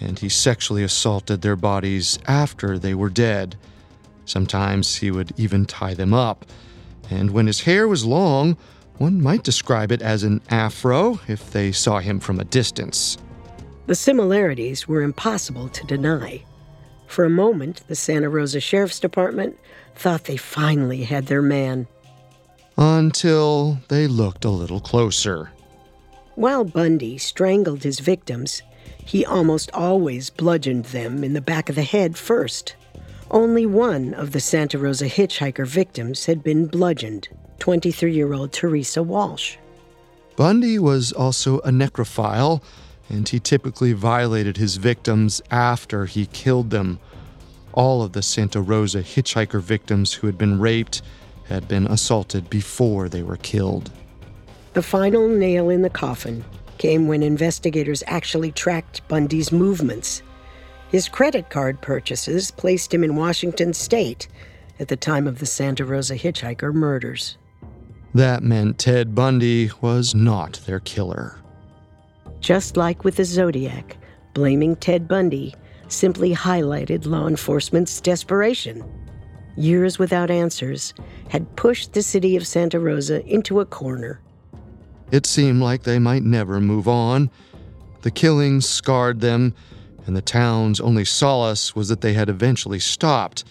and 0.01 0.19
he 0.19 0.29
sexually 0.29 0.85
assaulted 0.85 1.43
their 1.43 1.57
bodies 1.57 2.19
after 2.27 2.79
they 2.79 2.95
were 2.95 3.11
dead. 3.11 3.57
Sometimes 4.25 4.97
he 4.97 5.11
would 5.11 5.33
even 5.37 5.67
tie 5.67 5.95
them 5.95 6.15
up. 6.15 6.45
And 7.11 7.33
when 7.33 7.47
his 7.47 7.63
hair 7.63 7.87
was 7.87 8.05
long, 8.05 8.57
one 8.99 9.21
might 9.21 9.43
describe 9.43 9.91
it 9.91 10.03
as 10.03 10.23
an 10.23 10.41
afro 10.51 11.21
if 11.27 11.53
they 11.53 11.73
saw 11.73 11.99
him 11.99 12.21
from 12.21 12.39
a 12.39 12.45
distance. 12.45 13.19
The 13.87 13.95
similarities 13.95 14.89
were 14.89 15.03
impossible 15.03 15.69
to 15.69 15.87
deny. 15.87 16.45
For 17.07 17.25
a 17.25 17.31
moment, 17.31 17.83
the 17.87 17.95
Santa 17.95 18.29
Rosa 18.29 18.61
Sheriff's 18.61 19.01
Department 19.01 19.59
thought 19.95 20.25
they 20.25 20.37
finally 20.37 21.05
had 21.05 21.27
their 21.27 21.43
man. 21.43 21.87
Until 22.77 23.79
they 23.89 24.07
looked 24.07 24.45
a 24.45 24.51
little 24.51 24.81
closer. 24.81 25.51
While 26.35 26.65
Bundy 26.65 27.19
strangled 27.19 27.83
his 27.83 28.01
victims, 28.01 28.63
He 29.05 29.25
almost 29.25 29.71
always 29.73 30.31
bludgeoned 30.31 30.87
them 30.87 31.23
in 31.23 31.35
the 31.35 31.41
back 31.41 31.69
of 31.69 31.75
the 31.75 31.83
head 31.83 32.17
first. 32.17 32.75
Only 33.31 33.67
one 33.67 34.15
of 34.15 34.33
the 34.33 34.41
Santa 34.41 34.79
Rosa 34.79 35.07
hitchhiker 35.07 35.67
victims 35.67 36.25
had 36.25 36.43
been 36.43 36.67
bludgeoned 36.67 37.29
23 37.59 38.13
year 38.13 38.33
old 38.33 38.53
Teresa 38.53 39.03
Walsh. 39.03 39.57
Bundy 40.37 40.79
was 40.79 41.13
also 41.13 41.59
a 41.61 41.71
necrophile, 41.71 42.63
and 43.09 43.29
he 43.29 43.39
typically 43.39 43.93
violated 43.93 44.57
his 44.57 44.77
victims 44.77 45.41
after 45.51 46.07
he 46.07 46.27
killed 46.27 46.71
them. 46.71 46.99
All 47.73 48.03
of 48.03 48.13
the 48.13 48.23
Santa 48.23 48.61
Rosa 48.61 49.03
hitchhiker 49.03 49.61
victims 49.61 50.13
who 50.13 50.27
had 50.27 50.39
been 50.39 50.59
raped 50.59 51.03
had 51.49 51.69
been 51.69 51.87
assaulted 51.87 52.51
before 52.51 53.09
they 53.09 53.23
were 53.23 53.37
killed. 53.37 53.91
The 54.73 54.83
final 54.83 55.29
nail 55.29 55.71
in 55.71 55.83
the 55.83 55.91
coffin 55.91 56.45
came 56.79 57.07
when 57.07 57.23
investigators 57.23 58.03
actually 58.07 58.51
tracked 58.51 59.07
Bundy's 59.09 59.53
movements. 59.53 60.23
His 60.91 61.09
credit 61.09 61.51
card 61.51 61.81
purchases 61.81 62.51
placed 62.51 62.93
him 62.93 63.05
in 63.05 63.17
Washington 63.17 63.73
state 63.73 64.29
at 64.81 64.89
the 64.89 64.97
time 64.97 65.27
of 65.27 65.39
the 65.39 65.47
Santa 65.47 65.85
Rosa 65.85 66.17
hitchhiker 66.17 66.73
murders. 66.73 67.37
That 68.15 68.45
meant 68.45 68.79
Ted 68.79 69.15
Bundy 69.15 69.71
was 69.81 70.15
not 70.15 70.61
their 70.67 70.81
killer. 70.81 71.37
Just 72.41 72.77
like 72.77 73.03
with 73.03 73.17
the 73.17 73.25
Zodiac, 73.25 73.97
blaming 74.35 74.77
Ted 74.77 75.09
Bundy 75.09 75.55
simply 75.89 76.35
highlighted 76.35 77.07
law 77.07 77.27
enforcement's 77.27 78.01
desperation. 78.01 78.85
Years 79.57 79.99
without 79.99 80.31
answers 80.31 80.95
had 81.29 81.57
pushed 81.57 81.93
the 81.93 82.03
city 82.03 82.37
of 82.37 82.47
Santa 82.47 82.79
Rosa 82.79 83.25
into 83.27 83.61
a 83.61 83.67
corner. 83.67 84.21
It 85.11 85.27
seemed 85.27 85.61
like 85.61 85.83
they 85.83 85.99
might 85.99 86.23
never 86.23 86.61
move 86.61 86.89
on. 86.89 87.31
The 88.03 88.11
killings 88.11 88.69
scarred 88.69 89.21
them, 89.21 89.55
and 90.07 90.17
the 90.17 90.23
town's 90.23 90.81
only 90.81 91.05
solace 91.05 91.75
was 91.75 91.89
that 91.89 92.01
they 92.01 92.13
had 92.13 92.29
eventually 92.29 92.81
stopped. 92.81 93.45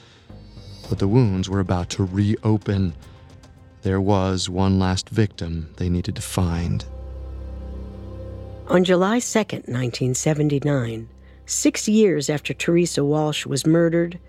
But 0.89 0.99
the 0.99 1.07
wounds 1.07 1.49
were 1.49 1.59
about 1.59 1.89
to 1.91 2.03
reopen. 2.03 2.93
There 3.83 3.99
was 3.99 4.49
one 4.49 4.79
last 4.79 5.09
victim 5.09 5.69
they 5.75 5.89
needed 5.89 6.15
to 6.15 6.21
find. 6.21 6.85
On 8.67 8.85
July 8.85 9.19
2, 9.19 9.39
1979, 9.39 11.09
six 11.45 11.89
years 11.89 12.29
after 12.29 12.53
Teresa 12.53 13.03
Walsh 13.03 13.45
was 13.45 13.67
murdered, 13.67 14.19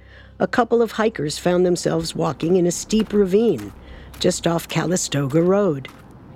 a 0.40 0.48
couple 0.48 0.82
of 0.82 0.90
hikers 0.92 1.38
found 1.38 1.64
themselves 1.64 2.16
walking 2.16 2.56
in 2.56 2.66
a 2.66 2.72
steep 2.72 3.12
ravine 3.12 3.72
just 4.18 4.48
off 4.48 4.66
Calistoga 4.66 5.40
Road. 5.40 5.86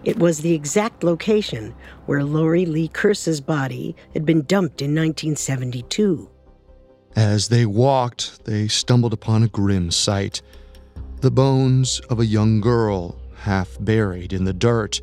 It 0.05 0.21
was 0.21 0.39
the 0.39 0.55
exact 0.55 1.03
location 1.03 1.75
where 2.07 2.23
Lori 2.23 2.67
Lee 2.67 2.87
Kursa's 2.87 3.41
body 3.41 3.97
had 4.15 4.25
been 4.25 4.43
dumped 4.43 4.81
in 4.81 4.95
1972. 4.95 6.31
As 7.17 7.49
they 7.49 7.67
walked, 7.67 8.45
they 8.45 8.69
stumbled 8.69 9.13
upon 9.13 9.43
a 9.43 9.49
grim 9.49 9.91
sight 9.91 10.41
the 11.21 11.31
bones 11.31 12.01
of 12.11 12.21
a 12.21 12.27
young 12.27 12.61
girl, 12.61 13.19
half 13.41 13.77
buried 13.81 14.33
in 14.33 14.45
the 14.45 14.53
dirt. 14.53 15.01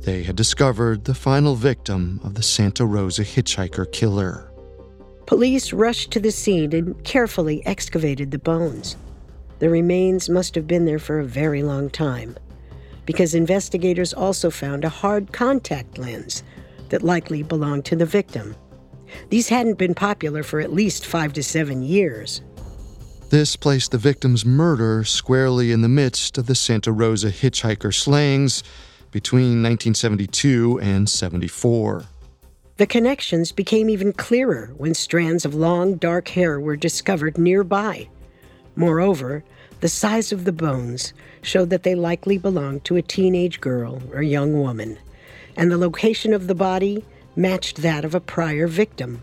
They 0.00 0.22
had 0.22 0.36
discovered 0.36 1.04
the 1.04 1.14
final 1.14 1.54
victim 1.54 2.20
of 2.22 2.34
the 2.34 2.42
Santa 2.42 2.86
Rosa 2.86 3.22
hitchhiker 3.22 3.90
killer. 3.92 4.50
Police 5.26 5.72
rushed 5.72 6.10
to 6.12 6.20
the 6.20 6.30
scene 6.30 6.72
and 6.74 7.02
carefully 7.04 7.64
excavated 7.66 8.30
the 8.30 8.38
bones. 8.38 8.96
The 9.58 9.68
remains 9.68 10.28
must 10.28 10.54
have 10.54 10.66
been 10.66 10.84
there 10.84 10.98
for 10.98 11.18
a 11.18 11.24
very 11.24 11.62
long 11.62 11.90
time, 11.90 12.36
because 13.04 13.34
investigators 13.34 14.14
also 14.14 14.50
found 14.50 14.84
a 14.84 14.88
hard 14.88 15.32
contact 15.32 15.98
lens 15.98 16.42
that 16.90 17.02
likely 17.02 17.42
belonged 17.42 17.84
to 17.86 17.96
the 17.96 18.06
victim. 18.06 18.54
These 19.30 19.48
hadn't 19.48 19.78
been 19.78 19.94
popular 19.94 20.42
for 20.42 20.60
at 20.60 20.72
least 20.72 21.06
five 21.06 21.32
to 21.32 21.42
seven 21.42 21.82
years. 21.82 22.42
This 23.28 23.56
placed 23.56 23.90
the 23.90 23.98
victim's 23.98 24.46
murder 24.46 25.02
squarely 25.02 25.72
in 25.72 25.82
the 25.82 25.88
midst 25.88 26.38
of 26.38 26.46
the 26.46 26.54
Santa 26.54 26.92
Rosa 26.92 27.30
hitchhiker 27.30 27.92
slayings 27.92 28.62
between 29.10 29.62
1972 29.64 30.78
and 30.80 31.08
74. 31.08 32.04
The 32.76 32.86
connections 32.86 33.50
became 33.50 33.90
even 33.90 34.12
clearer 34.12 34.70
when 34.76 34.94
strands 34.94 35.44
of 35.44 35.56
long, 35.56 35.96
dark 35.96 36.28
hair 36.28 36.60
were 36.60 36.76
discovered 36.76 37.36
nearby. 37.36 38.08
Moreover, 38.76 39.42
the 39.80 39.88
size 39.88 40.30
of 40.30 40.44
the 40.44 40.52
bones 40.52 41.12
showed 41.42 41.70
that 41.70 41.82
they 41.82 41.96
likely 41.96 42.38
belonged 42.38 42.84
to 42.84 42.96
a 42.96 43.02
teenage 43.02 43.60
girl 43.60 44.02
or 44.12 44.22
young 44.22 44.60
woman, 44.60 44.98
and 45.56 45.68
the 45.70 45.78
location 45.78 46.32
of 46.32 46.46
the 46.46 46.54
body 46.54 47.04
matched 47.34 47.78
that 47.78 48.04
of 48.04 48.14
a 48.14 48.20
prior 48.20 48.68
victim. 48.68 49.22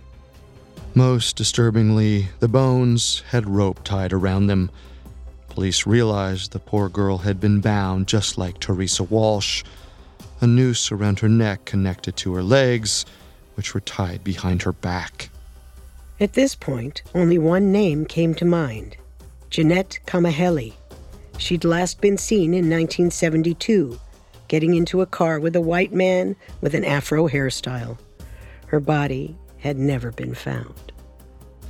Most 0.95 1.35
disturbingly, 1.35 2.27
the 2.39 2.47
bones 2.47 3.23
had 3.29 3.49
rope 3.49 3.83
tied 3.83 4.13
around 4.13 4.45
them. 4.45 4.69
Police 5.49 5.87
realized 5.87 6.51
the 6.51 6.59
poor 6.59 6.87
girl 6.87 7.19
had 7.19 7.39
been 7.39 7.61
bound 7.61 8.07
just 8.07 8.37
like 8.37 8.59
Teresa 8.59 9.03
Walsh, 9.03 9.63
a 10.39 10.45
noose 10.45 10.91
around 10.91 11.19
her 11.19 11.29
neck 11.29 11.65
connected 11.65 12.15
to 12.17 12.35
her 12.35 12.43
legs 12.43 13.05
which 13.55 13.73
were 13.73 13.81
tied 13.81 14.23
behind 14.23 14.61
her 14.63 14.71
back. 14.71 15.29
At 16.19 16.33
this 16.33 16.53
point, 16.53 17.01
only 17.15 17.39
one 17.39 17.71
name 17.71 18.05
came 18.05 18.35
to 18.35 18.45
mind 18.45 18.95
Jeanette 19.49 19.99
Kamahele. 20.05 20.73
She'd 21.39 21.65
last 21.65 22.01
been 22.01 22.17
seen 22.19 22.53
in 22.53 22.69
1972, 22.69 23.99
getting 24.47 24.75
into 24.75 25.01
a 25.01 25.07
car 25.07 25.39
with 25.39 25.55
a 25.55 25.61
white 25.61 25.91
man 25.91 26.35
with 26.61 26.75
an 26.75 26.85
afro 26.85 27.27
hairstyle. 27.27 27.97
Her 28.67 28.79
body 28.79 29.35
had 29.63 29.77
never 29.77 30.11
been 30.11 30.35
found. 30.35 30.91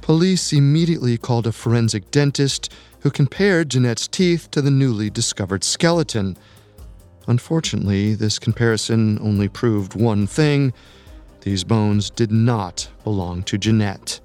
Police 0.01 0.51
immediately 0.51 1.15
called 1.15 1.45
a 1.45 1.51
forensic 1.51 2.09
dentist 2.09 2.73
who 3.01 3.11
compared 3.11 3.69
Jeanette's 3.69 4.07
teeth 4.07 4.49
to 4.51 4.63
the 4.63 4.71
newly 4.71 5.11
discovered 5.11 5.63
skeleton. 5.63 6.35
Unfortunately, 7.27 8.15
this 8.15 8.39
comparison 8.39 9.19
only 9.19 9.47
proved 9.47 9.93
one 9.93 10.25
thing 10.25 10.73
these 11.41 11.63
bones 11.63 12.09
did 12.09 12.31
not 12.31 12.89
belong 13.03 13.43
to 13.43 13.57
Jeanette. 13.59 14.19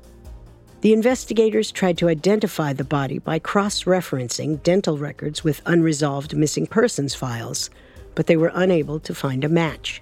The 0.81 0.95
investigators 0.95 1.71
tried 1.71 1.99
to 1.99 2.09
identify 2.09 2.73
the 2.73 2.85
body 2.85 3.19
by 3.19 3.39
cross 3.39 3.85
referencing 3.85 4.63
dental 4.63 4.97
records 4.97 5.45
with 5.45 5.61
unresolved 5.67 6.35
missing 6.35 6.67
persons 6.67 7.15
files, 7.15 7.69
but 8.15 8.29
they 8.29 8.37
were 8.37 8.53
unable 8.55 8.99
to 9.01 9.15
find 9.15 9.45
a 9.45 9.49
match. 9.49 10.01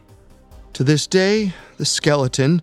To 0.74 0.84
this 0.84 1.06
day, 1.06 1.52
the 1.78 1.86
skeleton, 1.86 2.62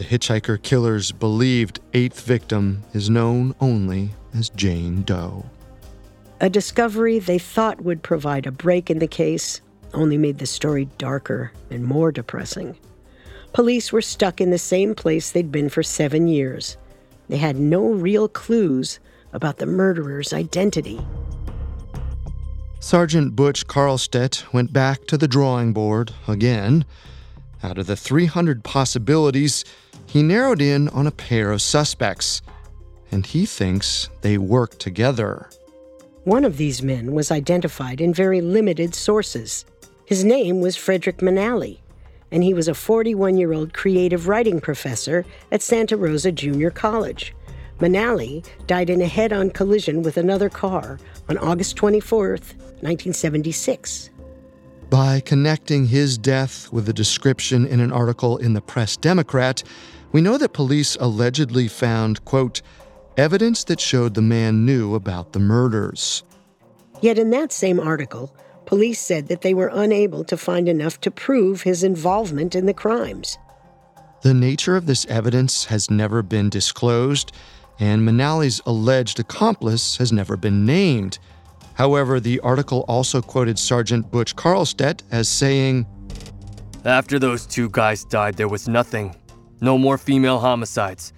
the 0.00 0.06
hitchhiker 0.06 0.62
killer's 0.62 1.12
believed 1.12 1.78
eighth 1.92 2.22
victim, 2.22 2.82
is 2.94 3.10
known 3.10 3.54
only 3.60 4.08
as 4.32 4.48
Jane 4.48 5.02
Doe. 5.02 5.44
A 6.40 6.48
discovery 6.48 7.18
they 7.18 7.38
thought 7.38 7.82
would 7.82 8.02
provide 8.02 8.46
a 8.46 8.50
break 8.50 8.88
in 8.88 8.98
the 8.98 9.06
case 9.06 9.60
only 9.92 10.16
made 10.16 10.38
the 10.38 10.46
story 10.46 10.86
darker 10.96 11.52
and 11.68 11.84
more 11.84 12.10
depressing. 12.12 12.78
Police 13.52 13.92
were 13.92 14.00
stuck 14.00 14.40
in 14.40 14.48
the 14.48 14.56
same 14.56 14.94
place 14.94 15.32
they'd 15.32 15.52
been 15.52 15.68
for 15.68 15.82
seven 15.82 16.28
years. 16.28 16.78
They 17.28 17.36
had 17.36 17.56
no 17.56 17.92
real 17.92 18.26
clues 18.26 19.00
about 19.34 19.58
the 19.58 19.66
murderer's 19.66 20.32
identity. 20.32 20.98
Sergeant 22.78 23.36
Butch 23.36 23.66
Carlstedt 23.66 24.50
went 24.50 24.72
back 24.72 25.04
to 25.08 25.18
the 25.18 25.28
drawing 25.28 25.74
board 25.74 26.14
again. 26.26 26.86
Out 27.62 27.76
of 27.76 27.86
the 27.86 27.96
300 27.96 28.64
possibilities, 28.64 29.66
he 30.10 30.22
narrowed 30.22 30.60
in 30.60 30.88
on 30.88 31.06
a 31.06 31.12
pair 31.12 31.52
of 31.52 31.62
suspects, 31.62 32.42
and 33.10 33.24
he 33.24 33.46
thinks 33.46 34.08
they 34.20 34.38
work 34.38 34.78
together. 34.78 35.48
One 36.24 36.44
of 36.44 36.56
these 36.56 36.82
men 36.82 37.12
was 37.12 37.30
identified 37.30 38.00
in 38.00 38.12
very 38.12 38.40
limited 38.40 38.94
sources. 38.94 39.64
His 40.04 40.24
name 40.24 40.60
was 40.60 40.76
Frederick 40.76 41.18
Manalli 41.18 41.80
and 42.32 42.42
he 42.42 42.54
was 42.54 42.68
a 42.68 42.74
41 42.74 43.36
year 43.36 43.52
old 43.52 43.72
creative 43.72 44.28
writing 44.28 44.60
professor 44.60 45.24
at 45.50 45.62
Santa 45.62 45.96
Rosa 45.96 46.32
Junior 46.32 46.70
College. 46.70 47.34
Manalli 47.78 48.44
died 48.66 48.90
in 48.90 49.00
a 49.00 49.06
head 49.06 49.32
on 49.32 49.50
collision 49.50 50.02
with 50.02 50.16
another 50.16 50.48
car 50.48 50.98
on 51.28 51.38
August 51.38 51.76
24, 51.76 52.28
1976. 52.28 54.10
By 54.90 55.20
connecting 55.20 55.86
his 55.86 56.18
death 56.18 56.70
with 56.72 56.88
a 56.88 56.92
description 56.92 57.64
in 57.66 57.80
an 57.80 57.92
article 57.92 58.36
in 58.36 58.52
the 58.52 58.60
Press 58.60 58.96
Democrat, 58.96 59.62
we 60.12 60.20
know 60.20 60.38
that 60.38 60.52
police 60.52 60.96
allegedly 60.96 61.68
found, 61.68 62.24
quote, 62.24 62.62
evidence 63.16 63.64
that 63.64 63.80
showed 63.80 64.14
the 64.14 64.22
man 64.22 64.64
knew 64.64 64.94
about 64.94 65.32
the 65.32 65.38
murders. 65.38 66.22
Yet 67.00 67.18
in 67.18 67.30
that 67.30 67.52
same 67.52 67.80
article, 67.80 68.34
police 68.66 69.00
said 69.00 69.28
that 69.28 69.42
they 69.42 69.54
were 69.54 69.70
unable 69.72 70.24
to 70.24 70.36
find 70.36 70.68
enough 70.68 71.00
to 71.02 71.10
prove 71.10 71.62
his 71.62 71.82
involvement 71.82 72.54
in 72.54 72.66
the 72.66 72.74
crimes. 72.74 73.38
The 74.22 74.34
nature 74.34 74.76
of 74.76 74.86
this 74.86 75.06
evidence 75.06 75.64
has 75.66 75.90
never 75.90 76.22
been 76.22 76.50
disclosed, 76.50 77.32
and 77.78 78.06
Manalli's 78.06 78.60
alleged 78.66 79.18
accomplice 79.18 79.96
has 79.96 80.12
never 80.12 80.36
been 80.36 80.66
named. 80.66 81.18
However, 81.74 82.20
the 82.20 82.38
article 82.40 82.84
also 82.86 83.22
quoted 83.22 83.58
Sergeant 83.58 84.10
Butch 84.10 84.36
Carlstedt 84.36 85.02
as 85.10 85.28
saying, 85.28 85.86
After 86.84 87.18
those 87.18 87.46
two 87.46 87.70
guys 87.70 88.04
died, 88.04 88.36
there 88.36 88.48
was 88.48 88.68
nothing. 88.68 89.16
No 89.60 89.76
more 89.76 89.98
female 89.98 90.38
homicides. 90.38 91.12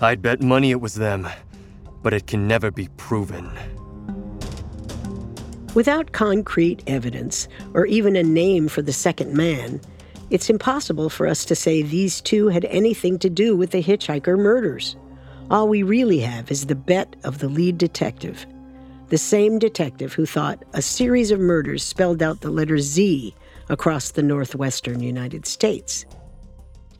I'd 0.00 0.22
bet 0.22 0.42
money 0.42 0.70
it 0.70 0.80
was 0.80 0.94
them, 0.94 1.28
but 2.02 2.12
it 2.12 2.26
can 2.26 2.48
never 2.48 2.70
be 2.70 2.88
proven. 2.96 3.50
Without 5.74 6.10
concrete 6.10 6.82
evidence, 6.88 7.46
or 7.74 7.86
even 7.86 8.16
a 8.16 8.24
name 8.24 8.66
for 8.66 8.82
the 8.82 8.92
second 8.92 9.34
man, 9.34 9.80
it's 10.30 10.50
impossible 10.50 11.10
for 11.10 11.26
us 11.26 11.44
to 11.44 11.54
say 11.54 11.82
these 11.82 12.20
two 12.20 12.48
had 12.48 12.64
anything 12.66 13.18
to 13.20 13.30
do 13.30 13.56
with 13.56 13.70
the 13.70 13.82
hitchhiker 13.82 14.36
murders. 14.36 14.96
All 15.50 15.68
we 15.68 15.82
really 15.82 16.20
have 16.20 16.50
is 16.50 16.66
the 16.66 16.74
bet 16.74 17.14
of 17.24 17.38
the 17.38 17.48
lead 17.48 17.78
detective, 17.78 18.46
the 19.08 19.18
same 19.18 19.58
detective 19.58 20.12
who 20.12 20.26
thought 20.26 20.64
a 20.72 20.82
series 20.82 21.30
of 21.30 21.40
murders 21.40 21.82
spelled 21.82 22.22
out 22.22 22.40
the 22.40 22.50
letter 22.50 22.78
Z 22.78 23.34
across 23.68 24.10
the 24.10 24.22
northwestern 24.22 25.00
United 25.00 25.46
States. 25.46 26.04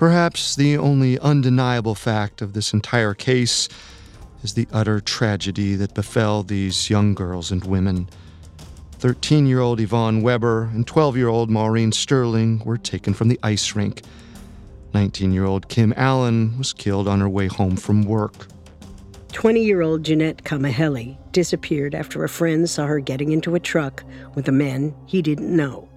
Perhaps 0.01 0.57
the 0.57 0.79
only 0.79 1.19
undeniable 1.19 1.95
fact 1.95 2.41
of 2.41 2.55
this 2.55 2.73
entire 2.73 3.13
case 3.13 3.69
is 4.43 4.55
the 4.55 4.67
utter 4.73 4.99
tragedy 4.99 5.75
that 5.75 5.93
befell 5.93 6.43
these 6.43 6.89
young 6.89 7.13
girls 7.13 7.51
and 7.51 7.63
women. 7.65 8.09
13 8.93 9.47
year 9.47 9.61
old 9.61 9.79
Yvonne 9.79 10.23
Weber 10.23 10.71
and 10.73 10.87
12 10.87 11.19
year 11.19 11.29
old 11.29 11.51
Maureen 11.51 11.93
Sterling 11.93 12.63
were 12.65 12.79
taken 12.79 13.13
from 13.13 13.29
the 13.29 13.39
ice 13.43 13.77
rink. 13.77 14.01
19 14.95 15.35
year 15.35 15.45
old 15.45 15.69
Kim 15.69 15.93
Allen 15.99 16.57
was 16.57 16.73
killed 16.73 17.07
on 17.07 17.21
her 17.21 17.29
way 17.29 17.49
home 17.49 17.77
from 17.77 18.05
work. 18.05 18.47
20 19.33 19.63
year 19.63 19.83
old 19.83 20.03
Jeanette 20.03 20.45
Kamahele 20.45 21.19
disappeared 21.33 21.95
after 21.95 22.25
a 22.25 22.29
friend 22.31 22.71
saw 22.71 22.87
her 22.87 23.01
getting 23.01 23.33
into 23.33 23.55
a 23.55 23.61
truck 23.61 24.03
with 24.35 24.49
a 24.49 24.53
man 24.53 24.95
he 25.05 25.21
didn't 25.21 25.55
know. 25.55 25.90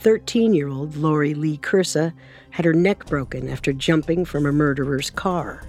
13 0.00 0.54
year 0.54 0.68
old 0.68 0.96
Lori 0.96 1.34
Lee 1.34 1.58
Kursa 1.58 2.12
had 2.50 2.64
her 2.64 2.72
neck 2.72 3.06
broken 3.06 3.48
after 3.48 3.72
jumping 3.72 4.24
from 4.24 4.46
a 4.46 4.52
murderer's 4.52 5.10
car. 5.10 5.62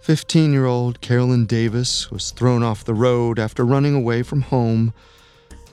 15 0.00 0.52
year 0.52 0.66
old 0.66 1.00
Carolyn 1.00 1.46
Davis 1.46 2.10
was 2.10 2.30
thrown 2.30 2.62
off 2.62 2.84
the 2.84 2.94
road 2.94 3.38
after 3.38 3.64
running 3.64 3.94
away 3.94 4.22
from 4.22 4.42
home 4.42 4.94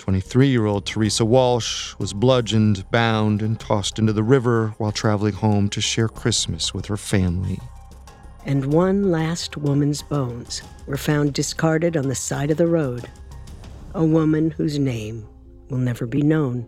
23 0.07 0.47
year 0.47 0.65
old 0.65 0.85
Teresa 0.85 1.25
Walsh 1.25 1.93
was 1.99 2.13
bludgeoned, 2.13 2.89
bound, 2.91 3.41
and 3.41 3.59
tossed 3.59 3.99
into 3.99 4.13
the 4.13 4.23
river 4.23 4.73
while 4.77 4.93
traveling 4.93 5.33
home 5.33 5.67
to 5.67 5.81
share 5.81 6.07
Christmas 6.07 6.73
with 6.73 6.85
her 6.85 6.95
family. 6.95 7.59
And 8.45 8.71
one 8.71 9.11
last 9.11 9.57
woman's 9.57 10.01
bones 10.01 10.61
were 10.85 10.95
found 10.95 11.33
discarded 11.33 11.97
on 11.97 12.07
the 12.07 12.15
side 12.15 12.51
of 12.51 12.57
the 12.57 12.67
road. 12.67 13.09
A 13.95 14.05
woman 14.05 14.49
whose 14.49 14.79
name 14.79 15.27
will 15.69 15.77
never 15.77 16.05
be 16.05 16.21
known. 16.21 16.65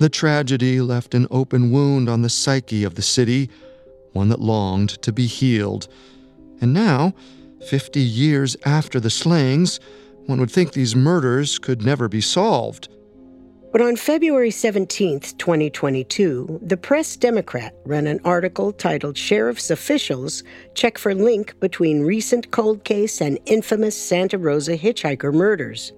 The 0.00 0.08
tragedy 0.08 0.80
left 0.80 1.14
an 1.14 1.26
open 1.30 1.70
wound 1.70 2.08
on 2.08 2.22
the 2.22 2.30
psyche 2.30 2.84
of 2.84 2.94
the 2.94 3.02
city, 3.02 3.50
one 4.14 4.30
that 4.30 4.40
longed 4.40 4.88
to 5.02 5.12
be 5.12 5.26
healed. 5.26 5.88
And 6.62 6.72
now, 6.72 7.12
50 7.68 8.00
years 8.00 8.56
after 8.64 8.98
the 8.98 9.10
slayings, 9.10 9.78
one 10.24 10.40
would 10.40 10.50
think 10.50 10.72
these 10.72 10.96
murders 10.96 11.58
could 11.58 11.82
never 11.82 12.08
be 12.08 12.22
solved. 12.22 12.88
But 13.72 13.82
on 13.82 13.94
February 13.96 14.50
17, 14.50 15.20
2022, 15.36 16.60
the 16.62 16.78
Press 16.78 17.14
Democrat 17.14 17.74
ran 17.84 18.06
an 18.06 18.20
article 18.24 18.72
titled 18.72 19.18
Sheriff's 19.18 19.70
Officials 19.70 20.42
Check 20.72 20.96
for 20.96 21.14
Link 21.14 21.60
Between 21.60 22.00
Recent 22.00 22.50
Cold 22.52 22.84
Case 22.84 23.20
and 23.20 23.38
Infamous 23.44 24.02
Santa 24.02 24.38
Rosa 24.38 24.78
Hitchhiker 24.78 25.34
Murders. 25.34 25.92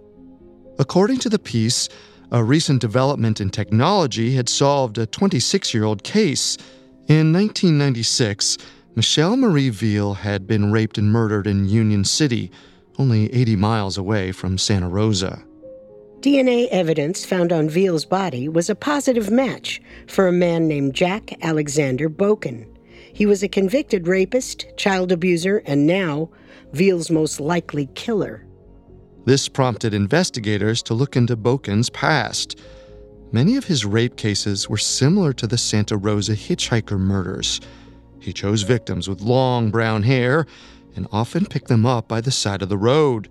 According 0.80 1.18
to 1.18 1.28
the 1.28 1.38
piece, 1.38 1.88
a 2.32 2.42
recent 2.42 2.80
development 2.80 3.42
in 3.42 3.50
technology 3.50 4.34
had 4.34 4.48
solved 4.48 4.96
a 4.96 5.06
26 5.06 5.74
year 5.74 5.84
old 5.84 6.02
case. 6.02 6.56
In 7.06 7.32
1996, 7.32 8.56
Michelle 8.96 9.36
Marie 9.36 9.68
Veal 9.68 10.14
had 10.14 10.46
been 10.46 10.72
raped 10.72 10.96
and 10.96 11.12
murdered 11.12 11.46
in 11.46 11.68
Union 11.68 12.04
City 12.04 12.50
only 12.98 13.32
80 13.32 13.56
miles 13.56 13.98
away 13.98 14.32
from 14.32 14.56
Santa 14.56 14.88
Rosa. 14.88 15.42
DNA 16.20 16.68
evidence 16.70 17.24
found 17.24 17.52
on 17.52 17.68
Veal's 17.68 18.04
body 18.06 18.48
was 18.48 18.70
a 18.70 18.74
positive 18.74 19.30
match 19.30 19.82
for 20.06 20.26
a 20.26 20.32
man 20.32 20.68
named 20.68 20.94
Jack 20.94 21.36
Alexander 21.42 22.08
Boken. 22.08 22.66
He 23.12 23.26
was 23.26 23.42
a 23.42 23.48
convicted 23.48 24.06
rapist, 24.06 24.66
child 24.76 25.12
abuser, 25.12 25.62
and 25.66 25.86
now 25.86 26.30
Veal's 26.72 27.10
most 27.10 27.40
likely 27.40 27.86
killer. 27.94 28.46
This 29.24 29.48
prompted 29.48 29.94
investigators 29.94 30.82
to 30.84 30.94
look 30.94 31.14
into 31.14 31.36
Boken's 31.36 31.90
past. 31.90 32.58
Many 33.30 33.56
of 33.56 33.64
his 33.64 33.84
rape 33.84 34.16
cases 34.16 34.68
were 34.68 34.76
similar 34.76 35.32
to 35.34 35.46
the 35.46 35.56
Santa 35.56 35.96
Rosa 35.96 36.32
hitchhiker 36.32 36.98
murders. 36.98 37.60
He 38.18 38.32
chose 38.32 38.62
victims 38.62 39.08
with 39.08 39.20
long 39.20 39.70
brown 39.70 40.02
hair 40.02 40.46
and 40.96 41.06
often 41.12 41.46
picked 41.46 41.68
them 41.68 41.86
up 41.86 42.08
by 42.08 42.20
the 42.20 42.32
side 42.32 42.62
of 42.62 42.68
the 42.68 42.76
road. 42.76 43.28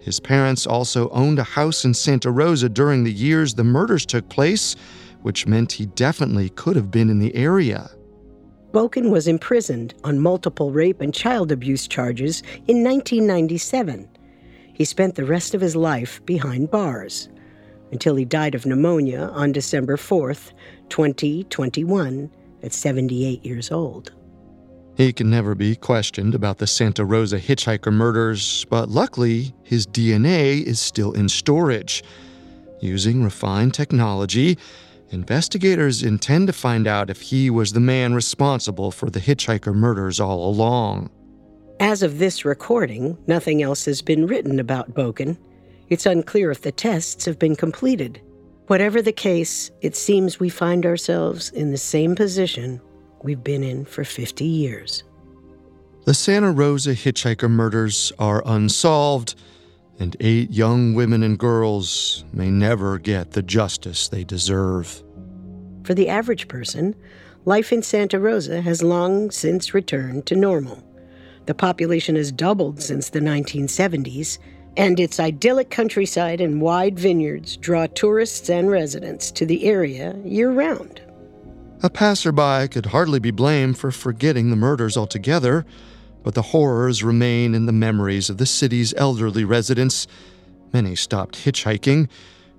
His 0.00 0.20
parents 0.20 0.64
also 0.64 1.08
owned 1.10 1.40
a 1.40 1.44
house 1.44 1.84
in 1.84 1.92
Santa 1.92 2.30
Rosa 2.30 2.68
during 2.68 3.02
the 3.02 3.12
years 3.12 3.54
the 3.54 3.64
murders 3.64 4.06
took 4.06 4.28
place, 4.28 4.76
which 5.22 5.46
meant 5.46 5.72
he 5.72 5.86
definitely 5.86 6.50
could 6.50 6.76
have 6.76 6.92
been 6.92 7.10
in 7.10 7.18
the 7.18 7.34
area. 7.34 7.90
Boken 8.70 9.10
was 9.10 9.26
imprisoned 9.26 9.94
on 10.04 10.20
multiple 10.20 10.70
rape 10.70 11.00
and 11.00 11.12
child 11.12 11.50
abuse 11.50 11.88
charges 11.88 12.42
in 12.68 12.84
1997. 12.84 14.08
He 14.76 14.84
spent 14.84 15.14
the 15.14 15.24
rest 15.24 15.54
of 15.54 15.62
his 15.62 15.74
life 15.74 16.20
behind 16.26 16.70
bars 16.70 17.30
until 17.92 18.14
he 18.14 18.26
died 18.26 18.54
of 18.54 18.66
pneumonia 18.66 19.30
on 19.32 19.50
December 19.50 19.96
4th, 19.96 20.52
2021, 20.90 22.30
at 22.62 22.74
78 22.74 23.42
years 23.42 23.72
old. 23.72 24.12
He 24.94 25.14
can 25.14 25.30
never 25.30 25.54
be 25.54 25.76
questioned 25.76 26.34
about 26.34 26.58
the 26.58 26.66
Santa 26.66 27.06
Rosa 27.06 27.38
hitchhiker 27.38 27.90
murders, 27.90 28.66
but 28.68 28.90
luckily, 28.90 29.54
his 29.62 29.86
DNA 29.86 30.62
is 30.62 30.78
still 30.78 31.12
in 31.12 31.30
storage. 31.30 32.04
Using 32.80 33.24
refined 33.24 33.72
technology, 33.72 34.58
investigators 35.08 36.02
intend 36.02 36.48
to 36.48 36.52
find 36.52 36.86
out 36.86 37.08
if 37.08 37.22
he 37.22 37.48
was 37.48 37.72
the 37.72 37.80
man 37.80 38.14
responsible 38.14 38.90
for 38.90 39.08
the 39.08 39.20
hitchhiker 39.20 39.74
murders 39.74 40.20
all 40.20 40.50
along. 40.50 41.08
As 41.80 42.02
of 42.02 42.18
this 42.18 42.46
recording, 42.46 43.18
nothing 43.26 43.62
else 43.62 43.84
has 43.84 44.00
been 44.00 44.26
written 44.26 44.58
about 44.58 44.94
Boken. 44.94 45.36
It's 45.90 46.06
unclear 46.06 46.50
if 46.50 46.62
the 46.62 46.72
tests 46.72 47.26
have 47.26 47.38
been 47.38 47.54
completed. 47.54 48.20
Whatever 48.66 49.02
the 49.02 49.12
case, 49.12 49.70
it 49.82 49.94
seems 49.94 50.40
we 50.40 50.48
find 50.48 50.86
ourselves 50.86 51.50
in 51.50 51.72
the 51.72 51.78
same 51.78 52.14
position 52.16 52.80
we've 53.22 53.44
been 53.44 53.62
in 53.62 53.84
for 53.84 54.04
50 54.04 54.44
years. 54.44 55.04
The 56.06 56.14
Santa 56.14 56.50
Rosa 56.50 56.94
hitchhiker 56.94 57.50
murders 57.50 58.10
are 58.18 58.42
unsolved, 58.46 59.34
and 59.98 60.16
eight 60.20 60.50
young 60.50 60.94
women 60.94 61.22
and 61.22 61.38
girls 61.38 62.24
may 62.32 62.50
never 62.50 62.98
get 62.98 63.32
the 63.32 63.42
justice 63.42 64.08
they 64.08 64.24
deserve. 64.24 65.02
For 65.84 65.92
the 65.92 66.08
average 66.08 66.48
person, 66.48 66.94
life 67.44 67.70
in 67.70 67.82
Santa 67.82 68.18
Rosa 68.18 68.62
has 68.62 68.82
long 68.82 69.30
since 69.30 69.74
returned 69.74 70.24
to 70.26 70.36
normal. 70.36 70.85
The 71.46 71.54
population 71.54 72.16
has 72.16 72.32
doubled 72.32 72.82
since 72.82 73.08
the 73.08 73.20
1970s, 73.20 74.38
and 74.76 75.00
its 75.00 75.18
idyllic 75.18 75.70
countryside 75.70 76.40
and 76.40 76.60
wide 76.60 76.98
vineyards 76.98 77.56
draw 77.56 77.86
tourists 77.86 78.50
and 78.50 78.70
residents 78.70 79.30
to 79.32 79.46
the 79.46 79.64
area 79.64 80.16
year 80.24 80.50
round. 80.50 81.00
A 81.82 81.90
passerby 81.90 82.68
could 82.68 82.86
hardly 82.86 83.20
be 83.20 83.30
blamed 83.30 83.78
for 83.78 83.90
forgetting 83.90 84.50
the 84.50 84.56
murders 84.56 84.96
altogether, 84.96 85.64
but 86.24 86.34
the 86.34 86.42
horrors 86.42 87.04
remain 87.04 87.54
in 87.54 87.66
the 87.66 87.72
memories 87.72 88.28
of 88.28 88.38
the 88.38 88.46
city's 88.46 88.92
elderly 88.94 89.44
residents. 89.44 90.06
Many 90.72 90.96
stopped 90.96 91.44
hitchhiking. 91.44 92.08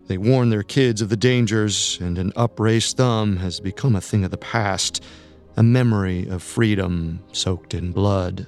They 0.08 0.18
warn 0.18 0.50
their 0.50 0.64
kids 0.64 1.02
of 1.02 1.10
the 1.10 1.18
dangers, 1.18 1.98
and 2.00 2.18
an 2.18 2.32
upraised 2.36 2.96
thumb 2.96 3.38
has 3.38 3.60
become 3.60 3.96
a 3.96 4.02
thing 4.02 4.24
of 4.24 4.32
the 4.32 4.38
past, 4.38 5.04
a 5.58 5.64
memory 5.64 6.28
of 6.30 6.42
freedom 6.42 7.20
soaked 7.34 7.74
in 7.74 7.92
blood. 7.92 8.48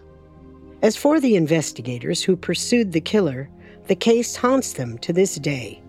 As 0.81 0.95
for 0.95 1.19
the 1.19 1.35
investigators 1.35 2.23
who 2.23 2.37
pursued 2.37 2.93
the 2.93 3.01
killer, 3.01 3.49
the 3.87 3.95
case 3.95 4.35
haunts 4.35 4.73
them 4.73 4.97
to 4.99 5.11
this 5.11 5.35
day. 5.35 5.81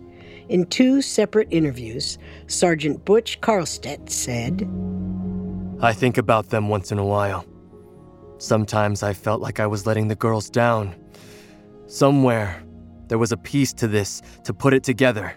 In 0.49 0.67
two 0.67 1.01
separate 1.01 1.47
interviews, 1.53 2.19
Sergeant 2.49 3.05
Butch 3.05 3.41
Carlstedt 3.41 4.11
said, 4.11 4.69
I 5.81 5.93
think 5.93 6.19
about 6.19 6.51
them 6.51 6.69
once 6.69 6.91
in 6.91 6.99
a 6.99 7.05
while. 7.05 7.47
Sometimes 8.39 9.05
I 9.05 9.13
felt 9.13 9.41
like 9.41 9.61
I 9.61 9.67
was 9.67 9.87
letting 9.87 10.09
the 10.09 10.17
girls 10.17 10.51
down. 10.51 10.97
Somewhere, 11.87 12.61
there 13.07 13.19
was 13.19 13.31
a 13.31 13.37
piece 13.37 13.73
to 13.75 13.87
this 13.87 14.23
to 14.43 14.53
put 14.53 14.75
it 14.75 14.83
together. 14.83 15.35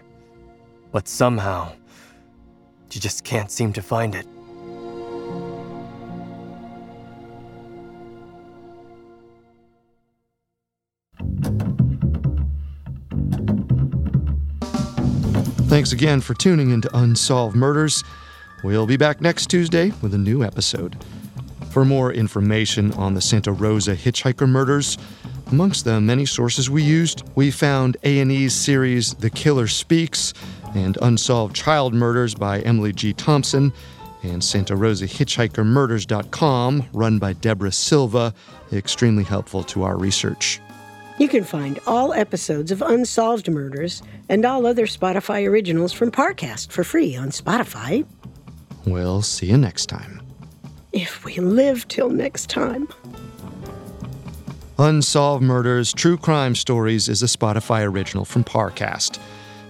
But 0.90 1.06
somehow, 1.06 1.72
you 2.92 3.00
just 3.00 3.22
can't 3.22 3.52
seem 3.52 3.72
to 3.74 3.82
find 3.82 4.16
it. 4.16 4.26
Thanks 15.74 15.90
again 15.90 16.20
for 16.20 16.34
tuning 16.34 16.70
into 16.70 16.88
Unsolved 16.96 17.56
Murders. 17.56 18.04
We'll 18.62 18.86
be 18.86 18.96
back 18.96 19.20
next 19.20 19.46
Tuesday 19.46 19.92
with 20.02 20.14
a 20.14 20.18
new 20.18 20.44
episode. 20.44 21.04
For 21.72 21.84
more 21.84 22.12
information 22.12 22.92
on 22.92 23.14
the 23.14 23.20
Santa 23.20 23.50
Rosa 23.50 23.96
hitchhiker 23.96 24.48
murders, 24.48 24.96
amongst 25.50 25.84
the 25.84 26.00
many 26.00 26.26
sources 26.26 26.70
we 26.70 26.84
used, 26.84 27.28
we 27.34 27.50
found 27.50 27.96
A&E's 28.04 28.54
series 28.54 29.14
The 29.14 29.30
Killer 29.30 29.66
Speaks 29.66 30.32
and 30.76 30.96
Unsolved 31.02 31.56
Child 31.56 31.92
Murders 31.92 32.36
by 32.36 32.60
Emily 32.60 32.92
G. 32.92 33.12
Thompson 33.12 33.72
and 34.22 34.44
Santa 34.44 34.76
Rosa 34.76 35.06
Hitchhiker 35.06 35.66
Murders.com, 35.66 36.88
run 36.92 37.18
by 37.18 37.32
Deborah 37.32 37.72
Silva, 37.72 38.32
extremely 38.72 39.24
helpful 39.24 39.64
to 39.64 39.82
our 39.82 39.98
research. 39.98 40.60
You 41.16 41.28
can 41.28 41.44
find 41.44 41.78
all 41.86 42.12
episodes 42.12 42.72
of 42.72 42.82
Unsolved 42.82 43.48
Murders 43.48 44.02
and 44.28 44.44
all 44.44 44.66
other 44.66 44.86
Spotify 44.86 45.48
originals 45.48 45.92
from 45.92 46.10
Parcast 46.10 46.72
for 46.72 46.82
free 46.82 47.14
on 47.14 47.28
Spotify. 47.28 48.04
We'll 48.84 49.22
see 49.22 49.46
you 49.46 49.56
next 49.56 49.86
time. 49.86 50.20
If 50.92 51.24
we 51.24 51.36
live 51.38 51.86
till 51.86 52.10
next 52.10 52.50
time. 52.50 52.88
Unsolved 54.76 55.44
Murders 55.44 55.92
True 55.92 56.16
Crime 56.16 56.56
Stories 56.56 57.08
is 57.08 57.22
a 57.22 57.26
Spotify 57.26 57.88
original 57.88 58.24
from 58.24 58.42
Parcast. 58.42 59.20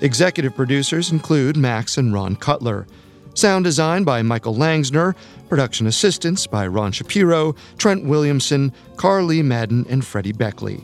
Executive 0.01 0.57
producers 0.57 1.13
include 1.13 1.59
Max 1.59 1.99
and 1.99 2.15
Ron 2.15 2.37
Cutler. 2.37 2.87
Sound 3.35 3.65
design 3.65 4.05
by 4.05 4.23
Michael 4.23 4.55
Langsner. 4.55 5.15
Production 5.51 5.87
assistance 5.87 6.47
by 6.47 6.67
Ron 6.67 6.91
Shapiro, 6.91 7.55
Trent 7.77 8.07
Williamson, 8.07 8.73
Carly 8.97 9.43
Madden, 9.43 9.85
and 9.91 10.05
Freddie 10.05 10.33
Beckley. 10.33 10.83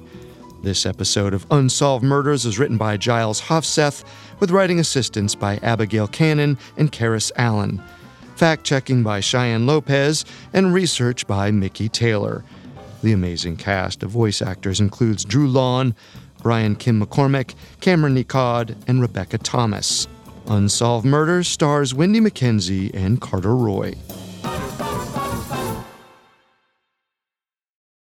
This 0.62 0.84
episode 0.84 1.32
of 1.32 1.46
Unsolved 1.50 2.04
Murders 2.04 2.44
is 2.44 2.58
written 2.58 2.76
by 2.76 2.98
Giles 2.98 3.40
Hofseth, 3.40 4.04
with 4.40 4.50
writing 4.50 4.78
assistance 4.78 5.34
by 5.34 5.56
Abigail 5.62 6.06
Cannon 6.06 6.58
and 6.76 6.92
Karis 6.92 7.32
Allen. 7.36 7.82
Fact 8.36 8.62
checking 8.62 9.02
by 9.02 9.20
Cheyenne 9.20 9.66
Lopez, 9.66 10.26
and 10.52 10.74
research 10.74 11.26
by 11.26 11.50
Mickey 11.50 11.88
Taylor. 11.88 12.44
The 13.02 13.12
amazing 13.12 13.56
cast 13.56 14.02
of 14.02 14.10
voice 14.10 14.42
actors 14.42 14.80
includes 14.80 15.24
Drew 15.24 15.48
Lawn, 15.48 15.94
Brian 16.42 16.76
Kim 16.76 17.02
McCormick, 17.02 17.54
Cameron 17.80 18.14
Nicod, 18.14 18.76
and 18.86 19.00
Rebecca 19.00 19.38
Thomas. 19.38 20.08
Unsolved 20.46 21.06
Murders 21.06 21.48
stars 21.48 21.94
Wendy 21.94 22.20
McKenzie 22.20 22.94
and 22.94 23.18
Carter 23.18 23.56
Roy. 23.56 23.94